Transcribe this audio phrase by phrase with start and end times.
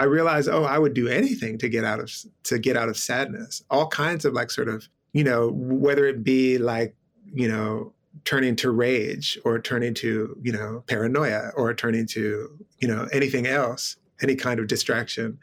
[0.00, 2.12] I realized, oh, I would do anything to get out of
[2.44, 3.62] to get out of sadness.
[3.70, 6.94] All kinds of like sort of, you know, whether it be like,
[7.24, 7.92] you know,
[8.24, 12.48] turning to rage or turning to, you know, paranoia or turning to,
[12.78, 15.38] you know, anything else, any kind of distraction.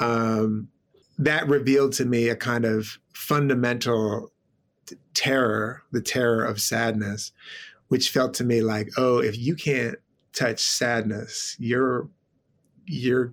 [0.00, 0.68] Um,
[1.18, 4.32] that revealed to me a kind of fundamental
[5.14, 7.32] terror, the terror of sadness,
[7.88, 9.96] which felt to me like, oh, if you can't
[10.32, 12.08] touch sadness, you're
[12.86, 13.32] you're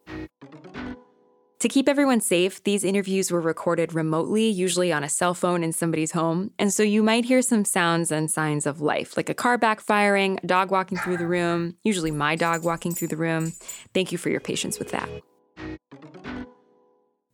[1.61, 5.71] To keep everyone safe, these interviews were recorded remotely, usually on a cell phone in
[5.71, 9.35] somebody's home, and so you might hear some sounds and signs of life, like a
[9.35, 13.53] car backfiring, a dog walking through the room, usually my dog walking through the room.
[13.93, 15.07] Thank you for your patience with that.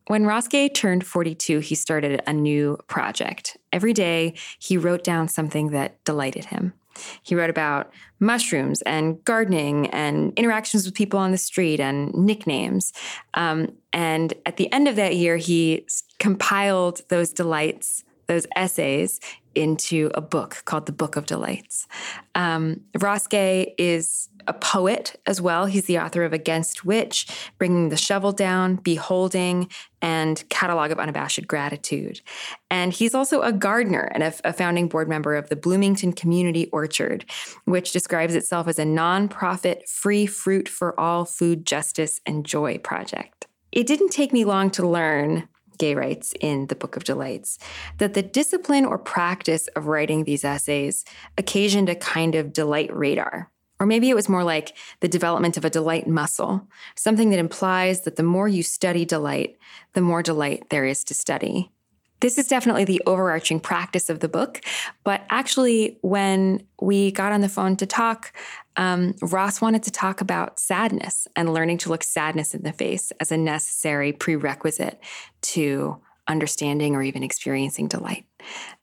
[0.08, 3.56] When Gay turned 42, he started a new project.
[3.72, 6.74] Every day, he wrote down something that delighted him.
[7.24, 12.94] He wrote about mushrooms and gardening and interactions with people on the street and nicknames.
[13.34, 15.88] Um, and at the end of that year, he
[16.20, 19.20] compiled those delights, those essays,
[19.58, 21.88] into a book called The Book of Delights.
[22.36, 25.66] Um, Ross Gay is a poet as well.
[25.66, 27.28] He's the author of Against Which,
[27.58, 29.70] Bringing the Shovel Down, Be Holding,
[30.02, 32.22] and Catalog of Unabashed Gratitude.
[32.70, 36.68] And he's also a gardener and a, a founding board member of the Bloomington Community
[36.68, 37.26] Orchard,
[37.66, 43.48] which describes itself as a nonprofit free fruit for all food justice and joy project.
[43.72, 47.60] It didn't take me long to learn Gay writes in the Book of Delights,
[47.98, 51.06] that the discipline or practice of writing these essays
[51.38, 53.52] occasioned a kind of delight radar.
[53.80, 58.02] Or maybe it was more like the development of a delight muscle, something that implies
[58.02, 59.58] that the more you study delight,
[59.94, 61.72] the more delight there is to study.
[62.20, 64.62] This is definitely the overarching practice of the book.
[65.04, 68.34] But actually, when we got on the phone to talk,
[68.78, 73.12] um, Ross wanted to talk about sadness and learning to look sadness in the face
[73.20, 75.00] as a necessary prerequisite
[75.42, 78.26] to understanding or even experiencing delight.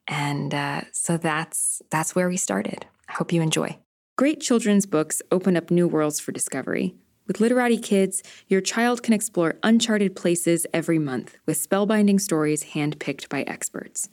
[0.08, 2.86] And uh, so that's that's where we started.
[3.08, 3.78] I hope you enjoy.
[4.16, 6.94] Great children's books open up new worlds for discovery.
[7.26, 13.30] With Literati Kids, your child can explore uncharted places every month with spellbinding stories handpicked
[13.30, 14.10] by experts.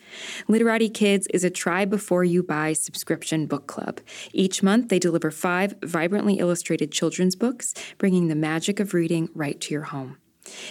[0.47, 3.99] Literati Kids is a try before you buy subscription book club.
[4.31, 9.59] Each month, they deliver five vibrantly illustrated children's books, bringing the magic of reading right
[9.59, 10.15] to your home.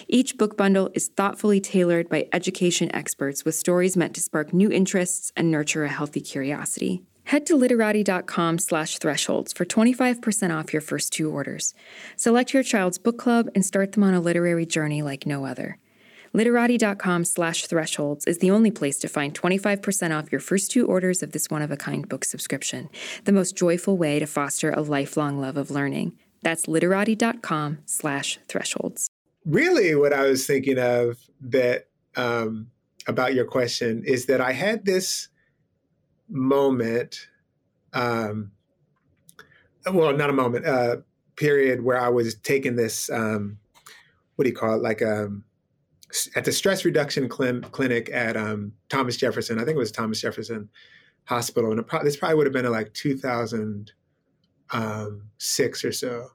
[0.09, 4.71] Each book bundle is thoughtfully tailored by education experts with stories meant to spark new
[4.71, 7.03] interests and nurture a healthy curiosity.
[7.25, 11.75] Head to literati.com slash thresholds for 25% off your first two orders.
[12.17, 15.79] Select your child's book club and start them on a literary journey like no other.
[16.33, 21.23] Literati.com slash thresholds is the only place to find 25% off your first two orders
[21.23, 22.89] of this one of a kind book subscription,
[23.25, 26.13] the most joyful way to foster a lifelong love of learning.
[26.43, 29.11] That's literati.com slash thresholds.
[29.45, 32.69] Really, what I was thinking of that um,
[33.07, 35.29] about your question is that I had this
[36.31, 37.29] moment,
[37.93, 38.53] um,
[39.93, 40.97] well, not a moment, uh,
[41.37, 43.59] period where I was taking this, um,
[44.37, 45.45] what do you call it, like um,
[46.37, 49.59] at the stress reduction cl- clinic at um, Thomas Jefferson.
[49.59, 50.69] I think it was Thomas Jefferson
[51.25, 53.93] Hospital, and pro- this probably would have been in like 2006
[54.73, 55.31] um,
[55.89, 56.31] or so.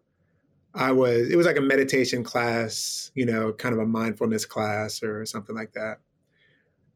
[0.73, 5.01] I was, it was like a meditation class, you know, kind of a mindfulness class
[5.01, 5.99] or something like that.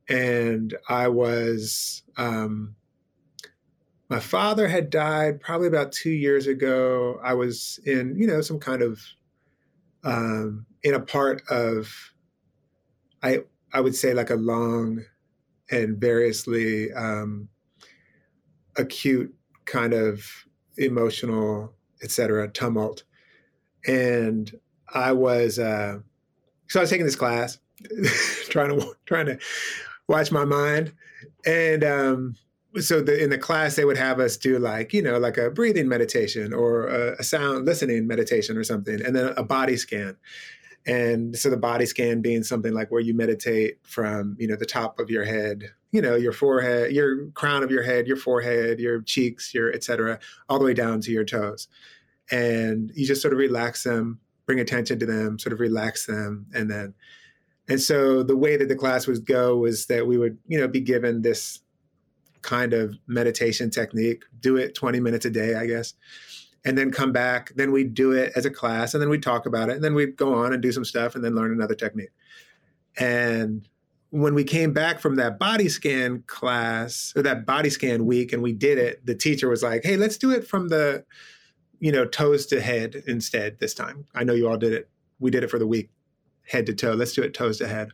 [0.09, 2.75] And I was um,
[4.09, 7.19] my father had died probably about two years ago.
[7.23, 9.01] I was in, you know, some kind of
[10.03, 11.93] um, in a part of,
[13.21, 13.39] I
[13.71, 15.03] I would say like a long
[15.69, 17.49] and variously um,
[18.77, 19.33] acute
[19.65, 20.25] kind of
[20.77, 22.49] emotional, etc.
[22.49, 23.03] tumult,
[23.85, 24.51] and
[24.91, 25.99] I was uh,
[26.67, 27.59] so I was taking this class,
[28.49, 29.37] trying to trying to
[30.07, 30.93] watch my mind,
[31.45, 32.35] and um,
[32.77, 35.49] so the, in the class they would have us do like you know like a
[35.49, 40.15] breathing meditation or a, a, sound listening meditation or something and then a body scan.
[40.85, 44.65] And so the body scan being something like where you meditate from you know the
[44.65, 48.79] top of your head you know your forehead your crown of your head your forehead
[48.79, 51.67] your cheeks your etc all the way down to your toes.
[52.31, 56.45] And you just sort of relax them bring attention to them sort of relax them
[56.53, 56.93] and then
[57.67, 60.67] and so the way that the class would go was that we would you know
[60.67, 61.59] be given this
[62.41, 65.93] kind of meditation technique, do it 20 minutes a day, I guess,
[66.65, 67.51] and then come back.
[67.55, 69.75] Then we do it as a class and then we talk about it.
[69.75, 72.11] And then we go on and do some stuff and then learn another technique.
[72.97, 73.67] And
[74.11, 78.41] when we came back from that body scan class or that body scan week and
[78.41, 81.05] we did it, the teacher was like, hey, let's do it from the,
[81.79, 84.05] you know, toes to head instead this time.
[84.15, 84.89] I know you all did it.
[85.19, 85.91] We did it for the week,
[86.47, 86.93] head to toe.
[86.93, 87.89] Let's do it toes to head.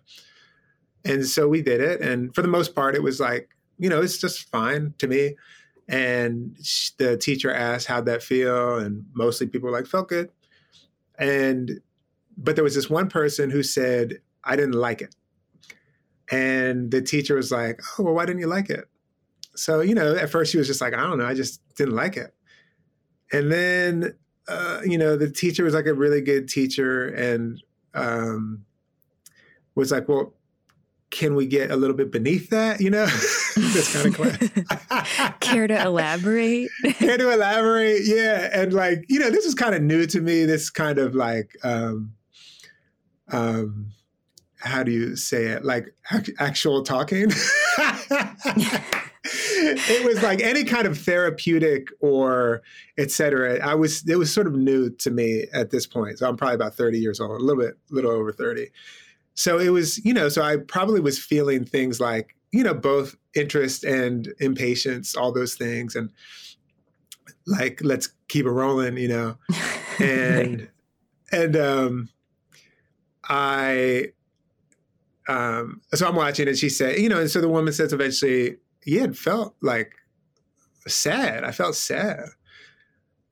[1.03, 2.01] And so we did it.
[2.01, 5.35] And for the most part, it was like, you know, it's just fine to me.
[5.87, 6.57] And
[6.97, 8.77] the teacher asked, how'd that feel?
[8.77, 10.29] And mostly people were like, felt good.
[11.19, 11.79] And,
[12.37, 15.15] but there was this one person who said, I didn't like it.
[16.31, 18.85] And the teacher was like, oh, well, why didn't you like it?
[19.55, 21.95] So, you know, at first she was just like, I don't know, I just didn't
[21.95, 22.33] like it.
[23.31, 24.15] And then,
[24.47, 27.61] uh, you know, the teacher was like a really good teacher and
[27.93, 28.65] um,
[29.75, 30.33] was like, well,
[31.09, 32.81] can we get a little bit beneath that?
[32.81, 33.05] You know,
[33.73, 35.33] this kind of class.
[35.39, 36.69] Care to elaborate?
[36.95, 38.01] Care to elaborate?
[38.03, 38.49] Yeah.
[38.51, 40.43] And like, you know, this is kind of new to me.
[40.43, 42.13] This kind of like, um,
[43.29, 43.91] um,
[44.59, 45.63] how do you say it?
[45.63, 45.93] Like
[46.37, 47.31] actual talking.
[49.23, 52.61] it was like any kind of therapeutic or
[52.97, 53.59] etc.
[53.65, 56.19] I was it was sort of new to me at this point.
[56.19, 58.69] So I'm probably about 30 years old, a little bit, little over 30.
[59.35, 63.15] So it was, you know, so I probably was feeling things like, you know, both
[63.35, 66.09] interest and impatience, all those things, and
[67.45, 69.37] like let's keep it rolling, you know,
[69.99, 70.69] and
[71.31, 72.09] and um,
[73.23, 74.11] I
[75.27, 78.57] um, so I'm watching and she said, you know, and so the woman says eventually,
[78.85, 79.93] yeah, it felt like
[80.87, 81.43] sad.
[81.43, 82.19] I felt sad.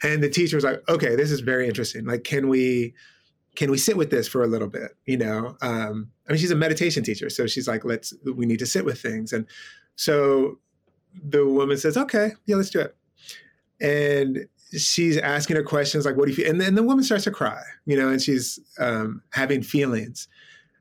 [0.02, 2.06] And the teacher was like, okay, this is very interesting.
[2.06, 2.94] Like, can we
[3.56, 4.92] can we sit with this for a little bit?
[5.06, 8.60] You know, um, I mean, she's a meditation teacher, so she's like, let's we need
[8.60, 9.34] to sit with things.
[9.34, 9.46] And
[9.96, 10.60] so
[11.24, 12.96] the woman says, okay, yeah, let's do it.
[13.80, 14.48] And
[14.78, 16.50] she's asking her questions like, what do you feel?
[16.50, 20.28] And then the woman starts to cry, you know, and she's um, having feelings.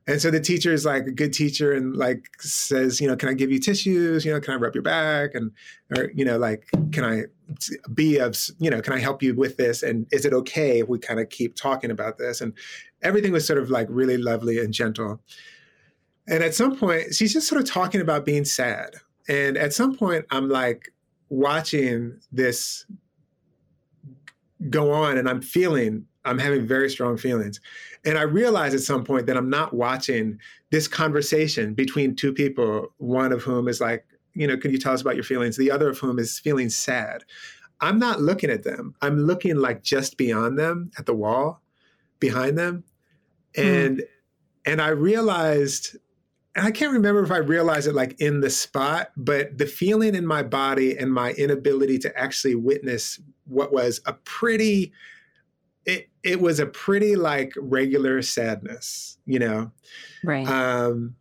[0.07, 3.29] And so the teacher is like a good teacher and like says, you know, can
[3.29, 4.25] I give you tissues?
[4.25, 5.35] You know, can I rub your back?
[5.35, 5.53] And,
[5.97, 7.25] or, you know, like, can I
[7.95, 9.83] be of, you know, can I help you with this?
[9.83, 12.41] And is it okay if we kind of keep talking about this?
[12.41, 12.53] And
[13.03, 15.21] everything was sort of like really lovely and gentle.
[16.29, 18.95] And at some point, she's just sort of talking about being sad.
[19.29, 20.93] And at some point, I'm like
[21.29, 22.87] watching this
[24.71, 27.61] go on and I'm feeling, I'm having very strong feelings.
[28.05, 30.39] And I realize at some point that I'm not watching
[30.71, 34.05] this conversation between two people, one of whom is like,
[34.35, 35.57] you know, can you tell us about your feelings?
[35.57, 37.25] The other of whom is feeling sad.
[37.81, 38.95] I'm not looking at them.
[39.03, 41.63] I'm looking like just beyond them at the wall
[42.21, 42.85] behind them.
[43.57, 43.61] Hmm.
[43.63, 44.05] And mm.
[44.65, 45.97] and I realized
[46.55, 50.15] and I can't remember if I realized it like in the spot, but the feeling
[50.15, 54.93] in my body and my inability to actually witness what was a pretty
[55.87, 59.73] it it was a pretty like regular sadness, you know.
[60.23, 60.47] Right.
[60.47, 61.17] Um,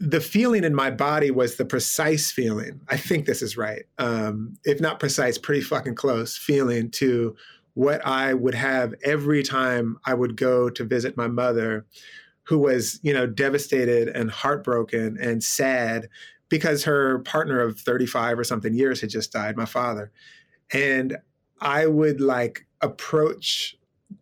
[0.00, 2.80] the feeling in my body was the precise feeling.
[2.88, 3.84] I think this is right.
[3.98, 7.36] Um, if not precise, pretty fucking close feeling to
[7.74, 11.84] what I would have every time I would go to visit my mother,
[12.44, 16.08] who was, you know, devastated and heartbroken and sad
[16.48, 20.10] because her partner of 35 or something years had just died, my father.
[20.72, 21.18] And
[21.60, 23.76] I would like approach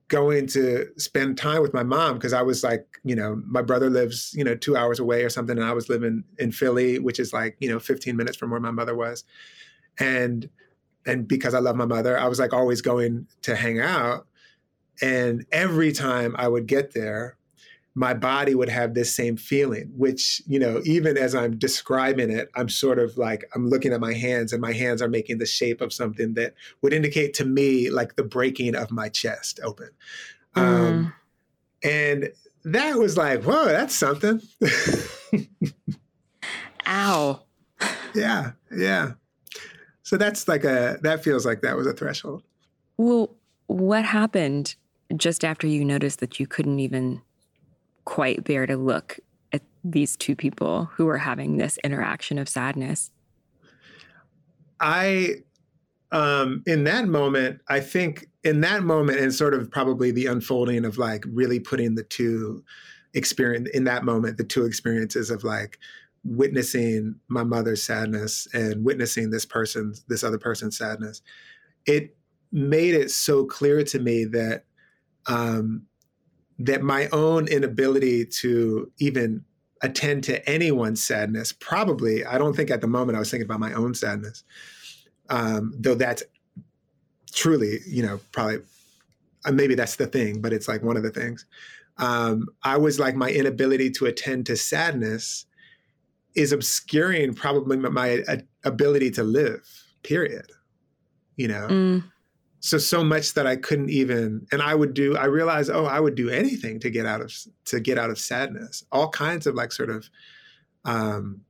[0.09, 3.91] going to spend time with my mom because I was like, you know, my brother
[3.91, 7.21] lives, you know, two hours away or something, and I was living in Philly, which
[7.21, 9.25] is like, you know, 15 minutes from where my mother was.
[9.99, 10.49] And
[11.07, 14.27] and because I love my mother, I was like always going to hang out.
[15.01, 17.38] And every time I would get there,
[17.99, 22.49] my body would have this same feeling, which, you know, even as I'm describing it,
[22.55, 25.47] I'm sort of like, I'm looking at my hands and my hands are making the
[25.47, 29.89] shape of something that would indicate to me like the breaking of my chest open.
[30.55, 30.63] Mm.
[30.63, 31.13] Um,
[31.83, 32.31] and
[32.65, 34.41] that was like, whoa, that's something.
[36.87, 37.43] Ow.
[38.15, 39.13] yeah, yeah.
[40.05, 42.45] So that's like a, that feels like that was a threshold.
[42.97, 43.35] Well,
[43.67, 44.77] what happened
[45.17, 47.23] just after you noticed that you couldn't even
[48.09, 49.21] quite bear to look
[49.53, 53.11] at these two people who are having this interaction of sadness?
[54.81, 55.43] I,
[56.11, 60.87] um, in that moment, I think in that moment, and sort of probably the unfolding
[60.87, 62.65] of like really putting the two
[63.13, 65.79] experience in that moment, the two experiences of like
[66.25, 71.21] witnessing my mother's sadness and witnessing this person's, this other person's sadness,
[71.85, 72.17] it
[72.53, 74.65] made it so clear to me that
[75.27, 75.83] um,
[76.59, 79.45] that my own inability to even
[79.83, 81.53] attend to anyone's sadness.
[81.53, 84.43] Probably, I don't think at the moment I was thinking about my own sadness,
[85.29, 86.23] um, though that's
[87.33, 88.59] truly, you know, probably
[89.45, 91.47] uh, maybe that's the thing, but it's like one of the things.
[91.99, 95.47] Um, I was like my inability to attend to sadness
[96.35, 99.63] is obscuring probably my, my uh, ability to live.
[100.03, 100.51] Period.
[101.37, 101.69] You know.
[101.69, 102.05] Mm
[102.61, 106.01] so so much that I couldn't even and I would do I realized oh I
[106.01, 107.33] would do anything to get out of
[107.67, 110.09] to get out of sadness all kinds of like sort of
[110.85, 111.41] um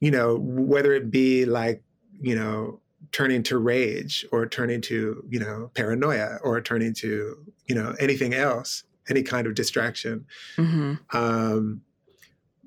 [0.00, 1.82] you know whether it be like
[2.20, 2.80] you know
[3.12, 7.36] turning to rage or turning to you know paranoia or turning to
[7.66, 10.24] you know anything else any kind of distraction
[10.56, 10.94] mm-hmm.
[11.16, 11.80] um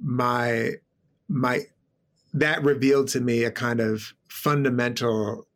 [0.01, 0.71] my
[1.27, 1.61] my
[2.33, 5.47] that revealed to me a kind of fundamental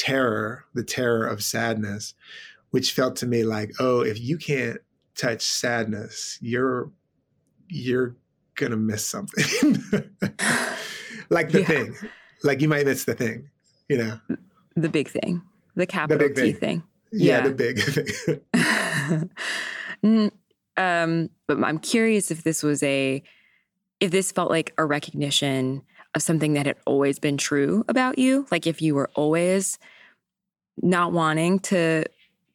[0.00, 2.14] terror, the terror of sadness,
[2.70, 4.78] which felt to me like, oh, if you can't
[5.14, 6.90] touch sadness, you're
[7.68, 8.16] you're
[8.54, 9.44] gonna miss something.
[11.28, 11.66] like the yeah.
[11.66, 11.94] thing.
[12.42, 13.50] Like you might miss the thing,
[13.90, 14.18] you know.
[14.74, 15.42] The big thing.
[15.76, 16.54] The capital the T thing.
[16.54, 16.82] thing.
[17.12, 17.78] Yeah, yeah, the big
[20.02, 20.30] thing.
[20.78, 23.22] um, but I'm curious if this was a
[24.00, 25.82] if this felt like a recognition
[26.14, 28.46] of something that had always been true about you?
[28.50, 29.78] Like if you were always
[30.82, 32.04] not wanting to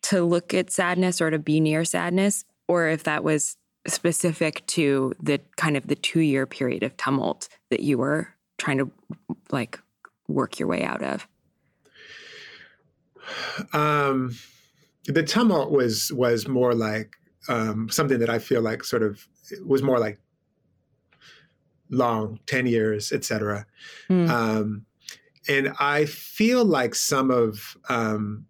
[0.04, 3.58] to look at sadness or to be near sadness or if that was
[3.88, 8.78] specific to the kind of the 2 year period of tumult that you were trying
[8.78, 8.92] to
[9.52, 9.80] like
[10.28, 11.28] work your way out of?
[13.74, 14.36] Um
[15.08, 17.16] the tumult was was more like
[17.48, 19.28] um something that i feel like sort of
[19.64, 20.20] was more like
[21.90, 23.66] long, 10 years, etc.
[24.10, 24.30] Mm.
[24.30, 24.86] Um,
[25.48, 28.48] and I feel like some of, um,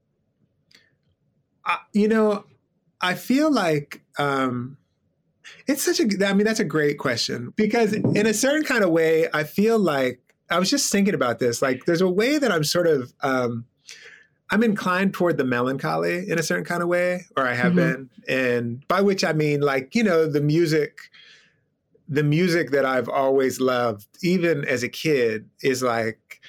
[1.66, 2.46] I, you know,
[3.02, 4.78] I feel like um,
[5.68, 8.92] it's such a, I mean, that's a great question because in a certain kind of
[8.92, 12.52] way, I feel like, I was just thinking about this, like there's a way that
[12.52, 13.66] I'm sort of, um,
[14.52, 18.04] I'm inclined toward the melancholy in a certain kind of way, or I have mm-hmm.
[18.04, 18.10] been.
[18.28, 21.00] And by which I mean, like, you know, the music
[22.08, 26.42] the music that I've always loved, even as a kid, is like,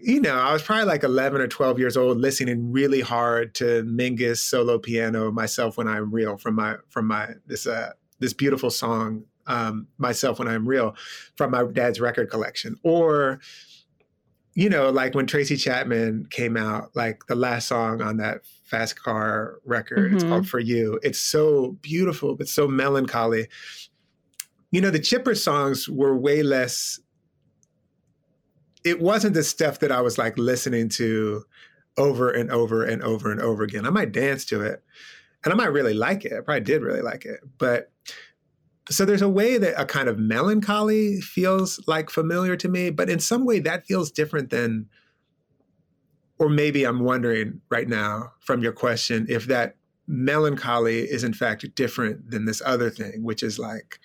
[0.00, 3.82] you know, I was probably like 11 or 12 years old listening really hard to
[3.84, 8.70] Mingus solo piano, Myself When I'm Real from my, from my, this, uh, this beautiful
[8.70, 10.94] song, um, Myself When I'm Real
[11.36, 12.76] from my dad's record collection.
[12.84, 13.40] Or,
[14.54, 19.02] you know, like when Tracy Chapman came out, like the last song on that Fast
[19.02, 20.16] Car record, mm-hmm.
[20.16, 21.00] it's called For You.
[21.02, 23.48] It's so beautiful, but so melancholy
[24.70, 27.00] you know, the Chipper songs were way less.
[28.84, 31.44] It wasn't the stuff that I was like listening to
[31.96, 33.86] over and over and over and over again.
[33.86, 34.82] I might dance to it
[35.44, 36.32] and I might really like it.
[36.32, 37.40] I probably did really like it.
[37.58, 37.90] But
[38.90, 43.10] so there's a way that a kind of melancholy feels like familiar to me, but
[43.10, 44.86] in some way that feels different than,
[46.38, 51.74] or maybe I'm wondering right now from your question if that melancholy is in fact
[51.74, 53.98] different than this other thing, which is like,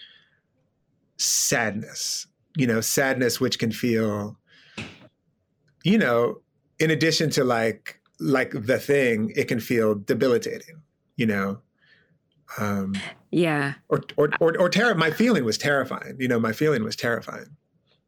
[1.23, 4.37] sadness, you know, sadness which can feel,
[5.83, 6.41] you know,
[6.79, 10.81] in addition to like like the thing, it can feel debilitating,
[11.15, 11.59] you know.
[12.57, 12.93] Um,
[13.31, 13.73] yeah.
[13.89, 14.95] Or or or, or terror.
[14.95, 16.17] My feeling was terrifying.
[16.19, 17.57] You know, my feeling was terrifying.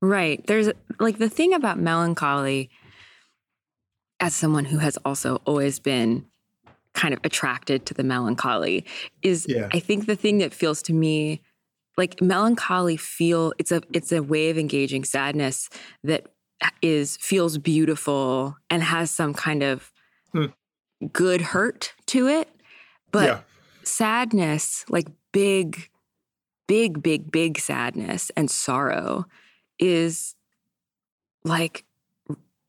[0.02, 0.46] Right.
[0.48, 0.70] There's
[1.00, 2.70] like the thing about melancholy.
[4.22, 6.26] As someone who has also always been
[6.94, 8.86] kind of attracted to the melancholy,
[9.22, 9.68] is yeah.
[9.74, 11.42] I think the thing that feels to me
[11.98, 15.70] like melancholy feel it's a it's a way of engaging sadness
[16.04, 16.28] that
[16.82, 19.92] is feels beautiful and has some kind of
[20.32, 20.46] hmm.
[21.12, 22.50] good hurt to it
[23.12, 23.40] but yeah.
[23.84, 25.90] sadness like big
[26.68, 29.26] big big big sadness and sorrow
[29.80, 30.36] is
[31.44, 31.86] like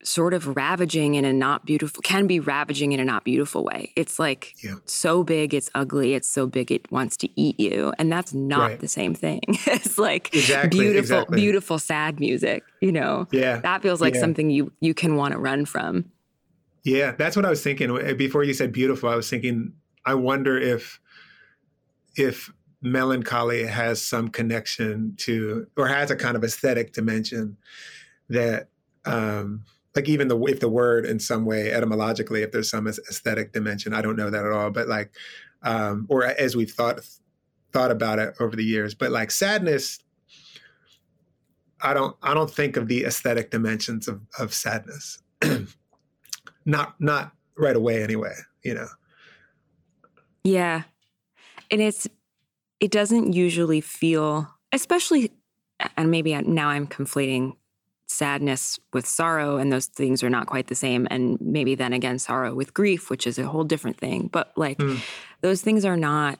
[0.07, 3.91] sort of ravaging in a not beautiful can be ravaging in a not beautiful way
[3.95, 4.75] it's like yeah.
[4.85, 8.71] so big it's ugly it's so big it wants to eat you and that's not
[8.71, 8.79] right.
[8.79, 11.35] the same thing it's like exactly, beautiful exactly.
[11.35, 14.21] beautiful sad music you know yeah that feels like yeah.
[14.21, 16.05] something you you can want to run from
[16.83, 19.73] yeah that's what i was thinking before you said beautiful i was thinking
[20.05, 21.01] i wonder if
[22.15, 22.49] if
[22.81, 27.57] melancholy has some connection to or has a kind of aesthetic dimension
[28.29, 28.69] that
[29.05, 29.63] um
[29.97, 33.93] like even the if the word in some way etymologically if there's some aesthetic dimension
[33.93, 35.11] i don't know that at all but like
[35.63, 37.01] um or as we've thought
[37.73, 39.99] thought about it over the years but like sadness
[41.81, 45.19] i don't i don't think of the aesthetic dimensions of of sadness.
[46.65, 48.33] Not not right away anyway
[48.67, 48.87] you know?
[50.43, 50.83] Yeah.
[51.71, 52.07] And it's
[52.79, 55.31] it doesn't usually feel especially,
[55.95, 57.55] and maybe now I'm conflating
[58.07, 61.07] sadness with sorrow, and those things are not quite the same.
[61.11, 64.29] And maybe then again, sorrow with grief, which is a whole different thing.
[64.31, 64.99] But like, mm.
[65.41, 66.39] those things are not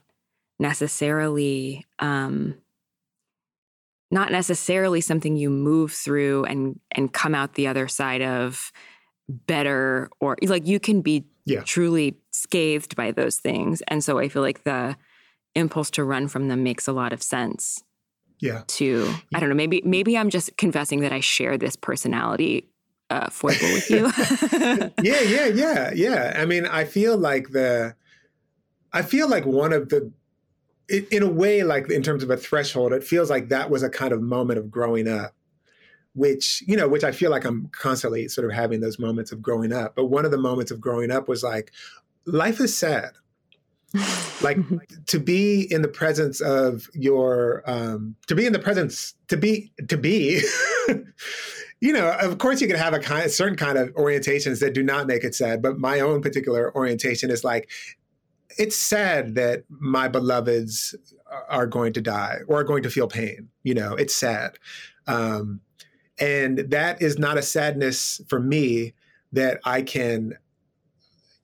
[0.60, 2.56] necessarily um,
[4.10, 8.72] not necessarily something you move through and and come out the other side of
[9.30, 11.62] better or like you can be yeah.
[11.64, 14.96] truly scathed by those things and so i feel like the
[15.56, 17.84] impulse to run from them makes a lot of sense
[18.40, 22.68] yeah to i don't know maybe maybe i'm just confessing that i share this personality
[23.10, 24.06] uh, foible with you
[25.02, 27.96] yeah yeah yeah yeah i mean i feel like the
[28.92, 30.12] i feel like one of the
[30.90, 33.90] in a way, like in terms of a threshold, it feels like that was a
[33.90, 35.36] kind of moment of growing up,
[36.14, 39.42] which, you know, which I feel like I'm constantly sort of having those moments of
[39.42, 39.96] growing up.
[39.96, 41.72] But one of the moments of growing up was like,
[42.26, 43.12] life is sad.
[44.42, 44.58] Like
[45.06, 49.72] to be in the presence of your um to be in the presence to be
[49.88, 50.42] to be
[51.80, 54.74] you know of course you can have a kind a certain kind of orientations that
[54.74, 57.70] do not make it sad but my own particular orientation is like
[58.58, 60.96] it's sad that my beloveds
[61.50, 63.50] are going to die or are going to feel pain.
[63.64, 64.58] You know, it's sad.
[65.08, 65.62] Um,
[66.20, 68.94] and that is not a sadness for me
[69.32, 70.34] that I can,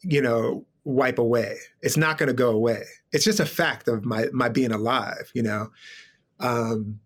[0.02, 1.58] you know, wipe away.
[1.82, 2.84] It's not going to go away.
[3.12, 5.70] It's just a fact of my my being alive, you know.
[6.40, 7.00] Um,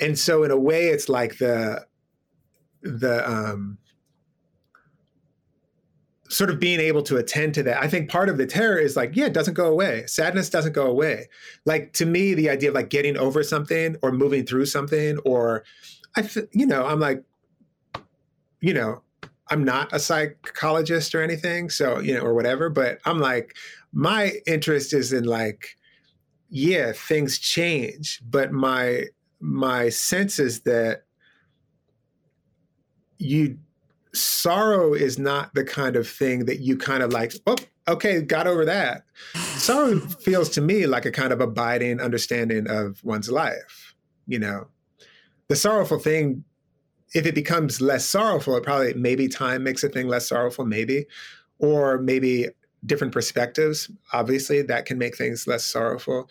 [0.00, 1.86] and so in a way, it's like the
[2.82, 3.78] the um,
[6.28, 7.82] sort of being able to attend to that.
[7.82, 10.04] I think part of the terror is like, yeah, it doesn't go away.
[10.06, 11.28] Sadness doesn't go away.
[11.66, 15.64] Like to me, the idea of like getting over something or moving through something, or
[16.16, 17.22] I, you know, I'm like,
[18.60, 19.02] you know,
[19.52, 22.70] I'm not a psychologist or anything, so you know, or whatever.
[22.70, 23.54] But I'm like,
[23.92, 25.76] my interest is in like,
[26.48, 29.04] yeah, things change, but my
[29.40, 31.02] my sense is that
[33.18, 33.58] you
[34.14, 37.56] sorrow is not the kind of thing that you kind of like, oh,
[37.88, 39.04] okay, got over that.
[39.34, 43.94] Sorrow feels to me like a kind of abiding understanding of one's life.
[44.26, 44.68] You know,
[45.48, 46.44] the sorrowful thing,
[47.14, 51.06] if it becomes less sorrowful, it probably maybe time makes a thing less sorrowful, maybe,
[51.58, 52.48] or maybe
[52.86, 53.90] different perspectives.
[54.12, 56.30] Obviously, that can make things less sorrowful.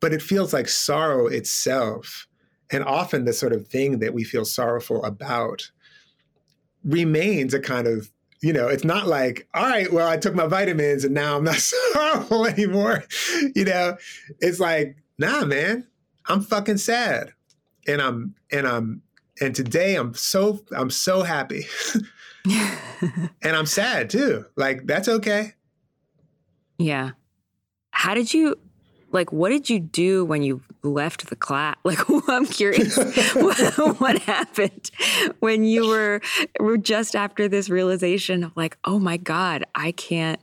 [0.00, 2.26] But it feels like sorrow itself,
[2.70, 5.70] and often the sort of thing that we feel sorrowful about
[6.84, 8.10] remains a kind of
[8.42, 11.44] you know, it's not like, all right, well, I took my vitamins and now I'm
[11.44, 13.04] not sorrowful anymore.
[13.54, 13.96] You know,
[14.40, 15.86] it's like, nah, man,
[16.26, 17.34] I'm fucking sad.
[17.86, 19.02] And I'm, and I'm,
[19.40, 21.66] and today I'm so, I'm so happy.
[23.42, 24.46] and I'm sad too.
[24.56, 25.54] Like, that's okay.
[26.78, 27.10] Yeah.
[27.90, 28.56] How did you,
[29.12, 31.98] like what did you do when you left the class like
[32.28, 32.96] i'm curious
[33.34, 34.90] what, what, happened
[35.40, 36.20] when you were
[36.58, 40.40] were just after this realization of like oh my god i can't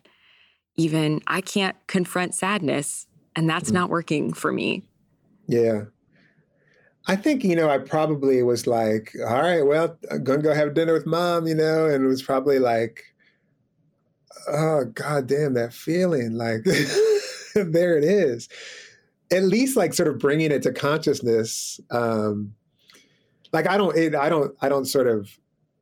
[0.75, 3.75] even i can't confront sadness and that's mm.
[3.75, 4.83] not working for me
[5.47, 5.85] yeah
[7.07, 10.73] i think you know i probably was like all right well i'm gonna go have
[10.73, 13.03] dinner with mom you know and it was probably like
[14.49, 16.63] oh god damn that feeling like
[17.65, 18.49] there it is.
[19.31, 21.79] At least like sort of bringing it to consciousness.
[21.91, 22.53] Um,
[23.51, 25.37] like I don't, it, I don't, I don't sort of.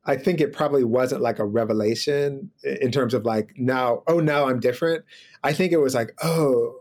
[0.08, 4.48] I think it probably wasn't like a revelation in terms of like now, oh, now
[4.48, 5.04] I'm different.
[5.44, 6.76] I think it was like, oh,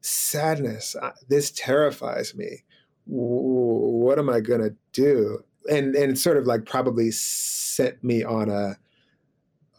[0.00, 0.94] sadness.
[1.28, 2.62] This terrifies me.
[3.06, 5.44] What am I gonna do?
[5.70, 8.76] And and sort of like probably sent me on a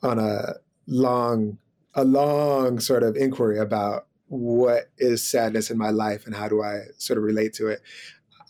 [0.01, 0.55] on a
[0.87, 1.57] long
[1.95, 6.63] a long sort of inquiry about what is sadness in my life and how do
[6.63, 7.81] I sort of relate to it.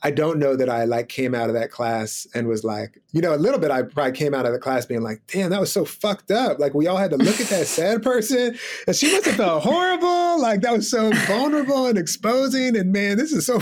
[0.05, 3.21] I don't know that I like came out of that class and was like, you
[3.21, 3.71] know, a little bit.
[3.71, 6.59] I probably came out of the class being like, damn, that was so fucked up.
[6.59, 9.63] Like we all had to look at that sad person, and she must have felt
[9.63, 10.41] horrible.
[10.41, 12.75] Like that was so vulnerable and exposing.
[12.75, 13.61] And man, this is so.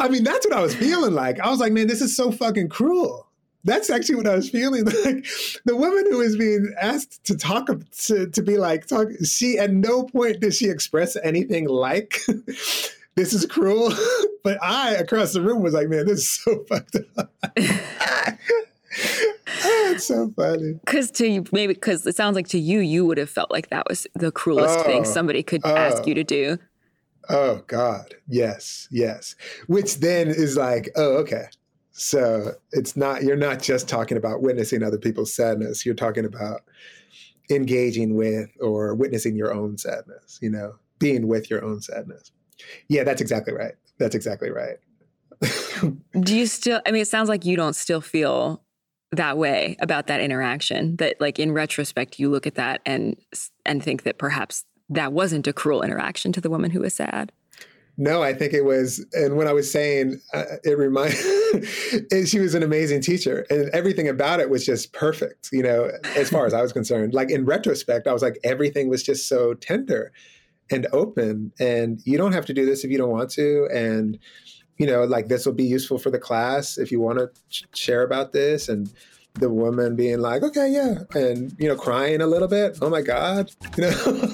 [0.00, 1.38] I mean, that's what I was feeling like.
[1.40, 3.28] I was like, man, this is so fucking cruel
[3.64, 4.84] that's actually what I was feeling.
[5.04, 5.26] Like
[5.64, 7.68] the woman who was being asked to talk
[8.06, 9.08] to to be like talk.
[9.24, 12.20] She at no point did she express anything like
[13.18, 13.92] this is cruel.
[14.44, 17.32] but I across the room was like, man, this is so fucked up.
[17.56, 17.82] it's
[20.06, 20.74] so funny.
[20.84, 23.70] Because to you, maybe because it sounds like to you, you would have felt like
[23.70, 26.58] that was the cruelest oh, thing somebody could oh, ask you to do.
[27.28, 29.34] Oh God, yes, yes.
[29.66, 31.44] Which then is like, oh, okay.
[31.90, 35.84] So it's not, you're not just talking about witnessing other people's sadness.
[35.84, 36.62] You're talking about
[37.50, 42.30] engaging with or witnessing your own sadness, you know, being with your own sadness.
[42.88, 43.74] Yeah, that's exactly right.
[43.98, 44.76] That's exactly right.
[46.20, 48.62] Do you still, I mean, it sounds like you don't still feel
[49.12, 53.16] that way about that interaction that like in retrospect you look at that and
[53.64, 57.32] and think that perhaps that wasn't a cruel interaction to the woman who was sad
[57.96, 61.16] no i think it was and when i was saying uh, it reminded
[62.28, 66.28] she was an amazing teacher and everything about it was just perfect you know as
[66.28, 69.54] far as i was concerned like in retrospect i was like everything was just so
[69.54, 70.12] tender
[70.70, 74.18] and open and you don't have to do this if you don't want to and
[74.78, 77.66] you know, like this will be useful for the class if you want to ch-
[77.74, 78.68] share about this.
[78.68, 78.90] And
[79.34, 81.00] the woman being like, okay, yeah.
[81.14, 82.78] And, you know, crying a little bit.
[82.80, 83.50] Oh my God.
[83.76, 83.90] You know?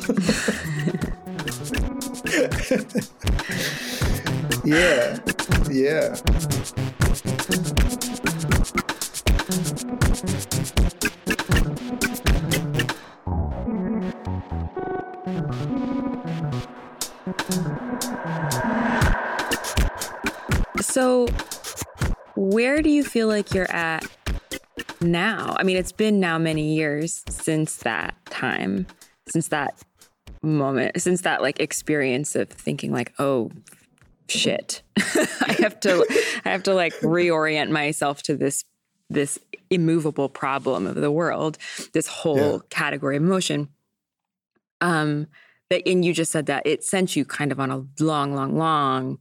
[4.65, 5.19] yeah.
[5.71, 6.84] Yeah.
[20.95, 21.27] So,
[22.37, 24.07] where do you feel like you're at
[25.01, 25.57] now?
[25.59, 28.87] I mean, it's been now many years since that time,
[29.27, 29.83] since that
[30.41, 33.51] moment, since that like experience of thinking like, oh,
[34.29, 34.83] shit.
[34.97, 36.07] I have to
[36.45, 38.63] I have to like reorient myself to this
[39.11, 39.37] this
[39.71, 41.59] immovable problem of the world,
[41.93, 42.59] this whole yeah.
[42.71, 43.69] category of emotion.
[44.81, 45.27] Um
[45.71, 48.57] that and you just said that it sent you kind of on a long, long,
[48.57, 49.19] long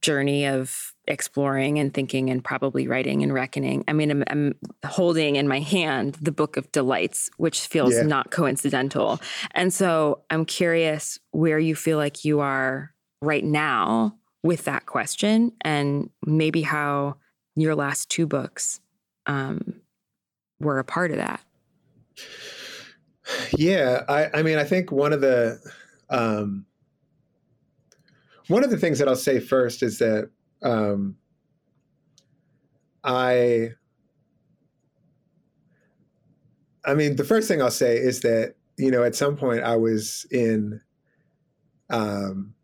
[0.00, 3.84] journey of exploring and thinking and probably writing and reckoning.
[3.88, 8.02] I mean, I'm, I'm holding in my hand the Book of Delights, which feels yeah.
[8.02, 9.20] not coincidental.
[9.52, 15.52] And so I'm curious where you feel like you are right now with that question
[15.62, 17.16] and maybe how
[17.56, 18.80] your last two books
[19.26, 19.74] um,
[20.60, 21.40] were a part of that.
[23.56, 25.60] Yeah, I, I mean, I think one of the
[26.08, 26.66] um,
[28.50, 30.28] one of the things that I'll say first is that
[30.62, 31.14] um,
[33.04, 33.70] I,
[36.84, 39.76] I mean, the first thing I'll say is that you know at some point I
[39.76, 40.80] was in
[41.90, 42.54] um,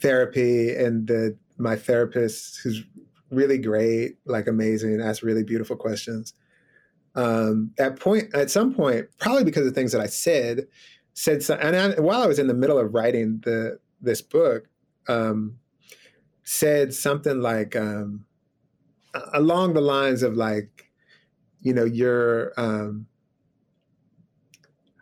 [0.00, 2.84] therapy, and the my therapist, who's
[3.30, 6.34] really great, like amazing, asked really beautiful questions.
[7.16, 10.68] Um, at point, at some point, probably because of things that I said,
[11.14, 14.66] said some, and I, while I was in the middle of writing the this book
[15.08, 15.58] um,
[16.44, 18.26] said something like um,
[19.32, 20.90] along the lines of like,
[21.60, 23.06] you know, you're um,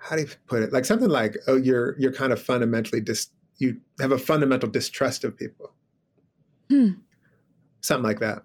[0.01, 0.73] how do you put it?
[0.73, 5.25] Like something like, oh, you're you're kind of fundamentally dis you have a fundamental distrust
[5.25, 5.73] of people.
[6.69, 6.93] Hmm.
[7.81, 8.43] Something like that.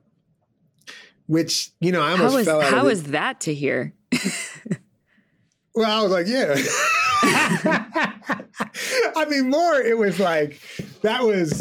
[1.28, 3.94] Which, you know, I almost how is, fell out How is that to hear?
[5.76, 6.56] well, I was like, yeah.
[9.16, 10.60] I mean, more it was like
[11.02, 11.52] that was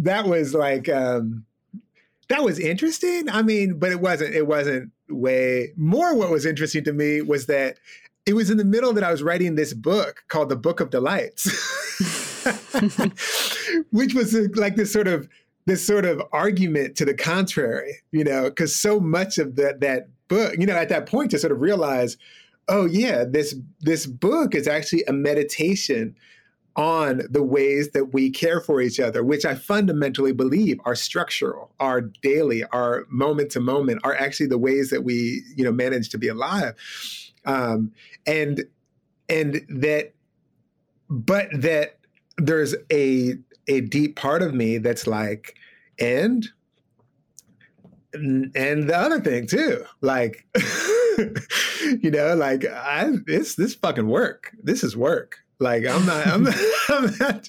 [0.00, 1.44] that was like um
[2.28, 3.28] that was interesting.
[3.28, 7.46] I mean, but it wasn't it wasn't way more what was interesting to me was
[7.46, 7.78] that
[8.26, 10.90] it was in the middle that I was writing this book called The Book of
[10.90, 11.44] Delights.
[13.90, 15.28] which was like this sort of
[15.66, 20.08] this sort of argument to the contrary, you know, because so much of that that
[20.28, 22.16] book, you know, at that point to sort of realize,
[22.68, 26.16] oh yeah, this this book is actually a meditation
[26.76, 31.72] on the ways that we care for each other, which I fundamentally believe are structural,
[31.78, 36.08] are daily, are moment to moment, are actually the ways that we, you know, manage
[36.10, 36.74] to be alive.
[37.44, 37.92] Um,
[38.26, 38.64] and
[39.28, 40.14] and that,
[41.08, 41.98] but that
[42.38, 43.34] there's a
[43.68, 45.54] a deep part of me that's like,
[45.98, 46.48] and
[48.14, 48.52] and
[48.88, 50.46] the other thing too, like,
[52.02, 54.54] you know, like I this this fucking work.
[54.62, 55.38] This is work.
[55.60, 56.54] Like I'm not, I'm not,
[56.88, 57.48] I'm not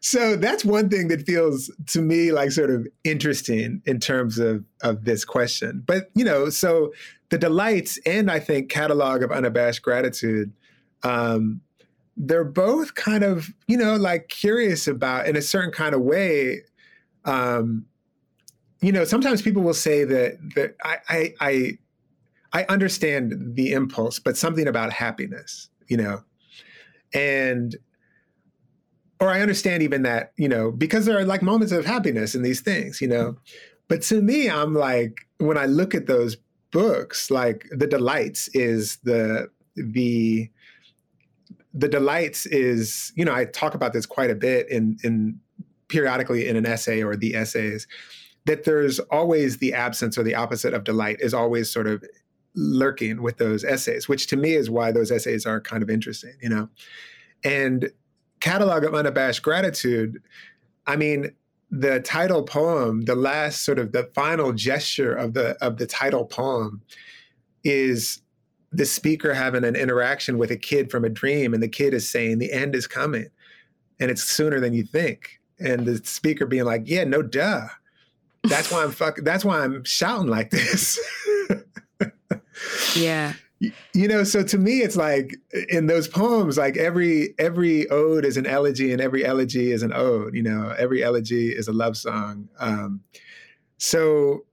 [0.00, 4.64] so that's one thing that feels to me like sort of interesting in terms of
[4.82, 5.82] of this question.
[5.86, 6.92] But you know, so
[7.30, 10.52] the delights and I think catalog of unabashed gratitude,
[11.02, 11.60] um,
[12.16, 16.62] they're both kind of you know like curious about in a certain kind of way.
[17.24, 17.86] Um,
[18.80, 21.78] you know, sometimes people will say that that I I I,
[22.52, 26.22] I understand the impulse, but something about happiness, you know
[27.14, 27.76] and
[29.20, 32.42] or I understand even that, you know, because there are like moments of happiness in
[32.42, 33.36] these things, you know.
[33.88, 36.36] But to me, I'm like, when I look at those
[36.70, 40.48] books, like the delights is the the
[41.74, 45.40] the delights is, you know, I talk about this quite a bit in in
[45.88, 47.88] periodically in an essay or the essays,
[48.44, 52.04] that there's always the absence or the opposite of delight is always sort of
[52.54, 56.34] lurking with those essays, which to me is why those essays are kind of interesting,
[56.42, 56.68] you know.
[57.44, 57.90] And
[58.40, 60.22] catalog of unabashed gratitude,
[60.86, 61.32] I mean,
[61.70, 66.24] the title poem, the last sort of the final gesture of the of the title
[66.24, 66.82] poem
[67.62, 68.22] is
[68.72, 72.08] the speaker having an interaction with a kid from a dream and the kid is
[72.08, 73.28] saying the end is coming
[74.00, 75.40] and it's sooner than you think.
[75.60, 77.66] And the speaker being like yeah no duh.
[78.44, 80.98] That's why i'm fucking that's why i'm shouting like this
[82.96, 83.34] yeah.
[83.92, 85.34] You know so to me it's like
[85.68, 89.92] in those poems like every every ode is an elegy and every elegy is an
[89.92, 92.48] ode you know every elegy is a love song.
[92.60, 93.00] Um
[93.78, 94.44] so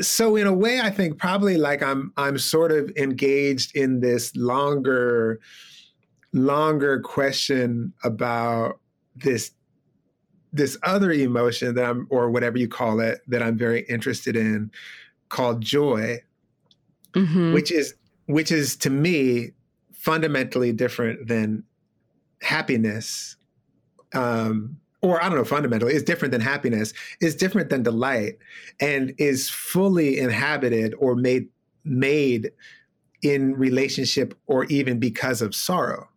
[0.00, 4.34] so in a way i think probably like i'm i'm sort of engaged in this
[4.36, 5.40] longer
[6.32, 8.78] longer question about
[9.14, 9.52] this
[10.52, 14.70] this other emotion that i'm or whatever you call it that i'm very interested in
[15.28, 16.18] called joy
[17.16, 17.52] mm-hmm.
[17.52, 17.94] which is
[18.26, 19.50] which is to me
[19.92, 21.64] fundamentally different than
[22.42, 23.36] happiness
[24.14, 28.38] um, or I don't know, fundamentally, is different than happiness, is different than delight,
[28.80, 31.48] and is fully inhabited or made
[31.84, 32.50] made
[33.22, 36.08] in relationship or even because of sorrow.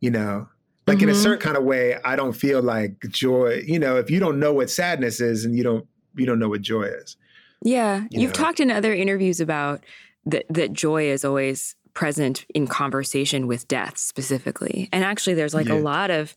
[0.00, 0.48] You know,
[0.86, 1.04] like mm-hmm.
[1.04, 1.22] in a mm-hmm.
[1.22, 3.62] certain kind of way, I don't feel like joy.
[3.66, 6.48] You know, if you don't know what sadness is, and you don't you don't know
[6.48, 7.16] what joy is.
[7.62, 9.84] Yeah, you have talked in other interviews about
[10.26, 15.68] that that joy is always present in conversation with death specifically, and actually, there's like
[15.68, 15.74] yeah.
[15.74, 16.34] a lot of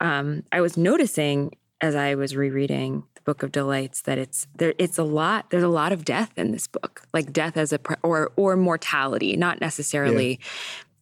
[0.00, 4.74] um, I was noticing as I was rereading the Book of Delights that it's there.
[4.78, 5.50] It's a lot.
[5.50, 9.36] There's a lot of death in this book, like death as a or or mortality,
[9.36, 10.40] not necessarily,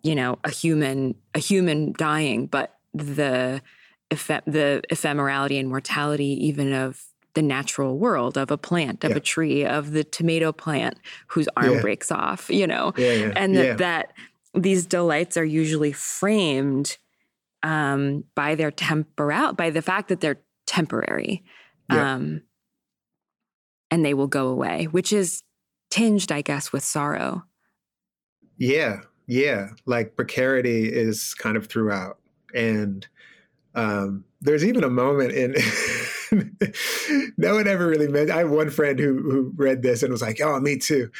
[0.03, 0.11] yeah.
[0.11, 3.63] you know, a human a human dying, but the
[4.11, 7.03] the ephemerality and mortality even of
[7.35, 9.17] the natural world of a plant, of yeah.
[9.17, 11.81] a tree, of the tomato plant whose arm yeah.
[11.81, 14.13] breaks off, you know, and that that
[14.55, 16.99] these delights are usually framed
[17.63, 21.43] um, by their temporal, by the fact that they're temporary,
[21.91, 22.15] yeah.
[22.15, 22.43] um,
[23.91, 25.43] and they will go away, which is
[25.91, 27.45] tinged, I guess, with sorrow.
[28.59, 29.71] Yeah, yeah.
[29.87, 32.19] Like precarity is kind of throughout,
[32.55, 33.07] and
[33.75, 35.55] um, there's even a moment in.
[37.37, 38.31] no one ever really meant.
[38.31, 41.11] I have one friend who who read this and was like, "Oh, me too,"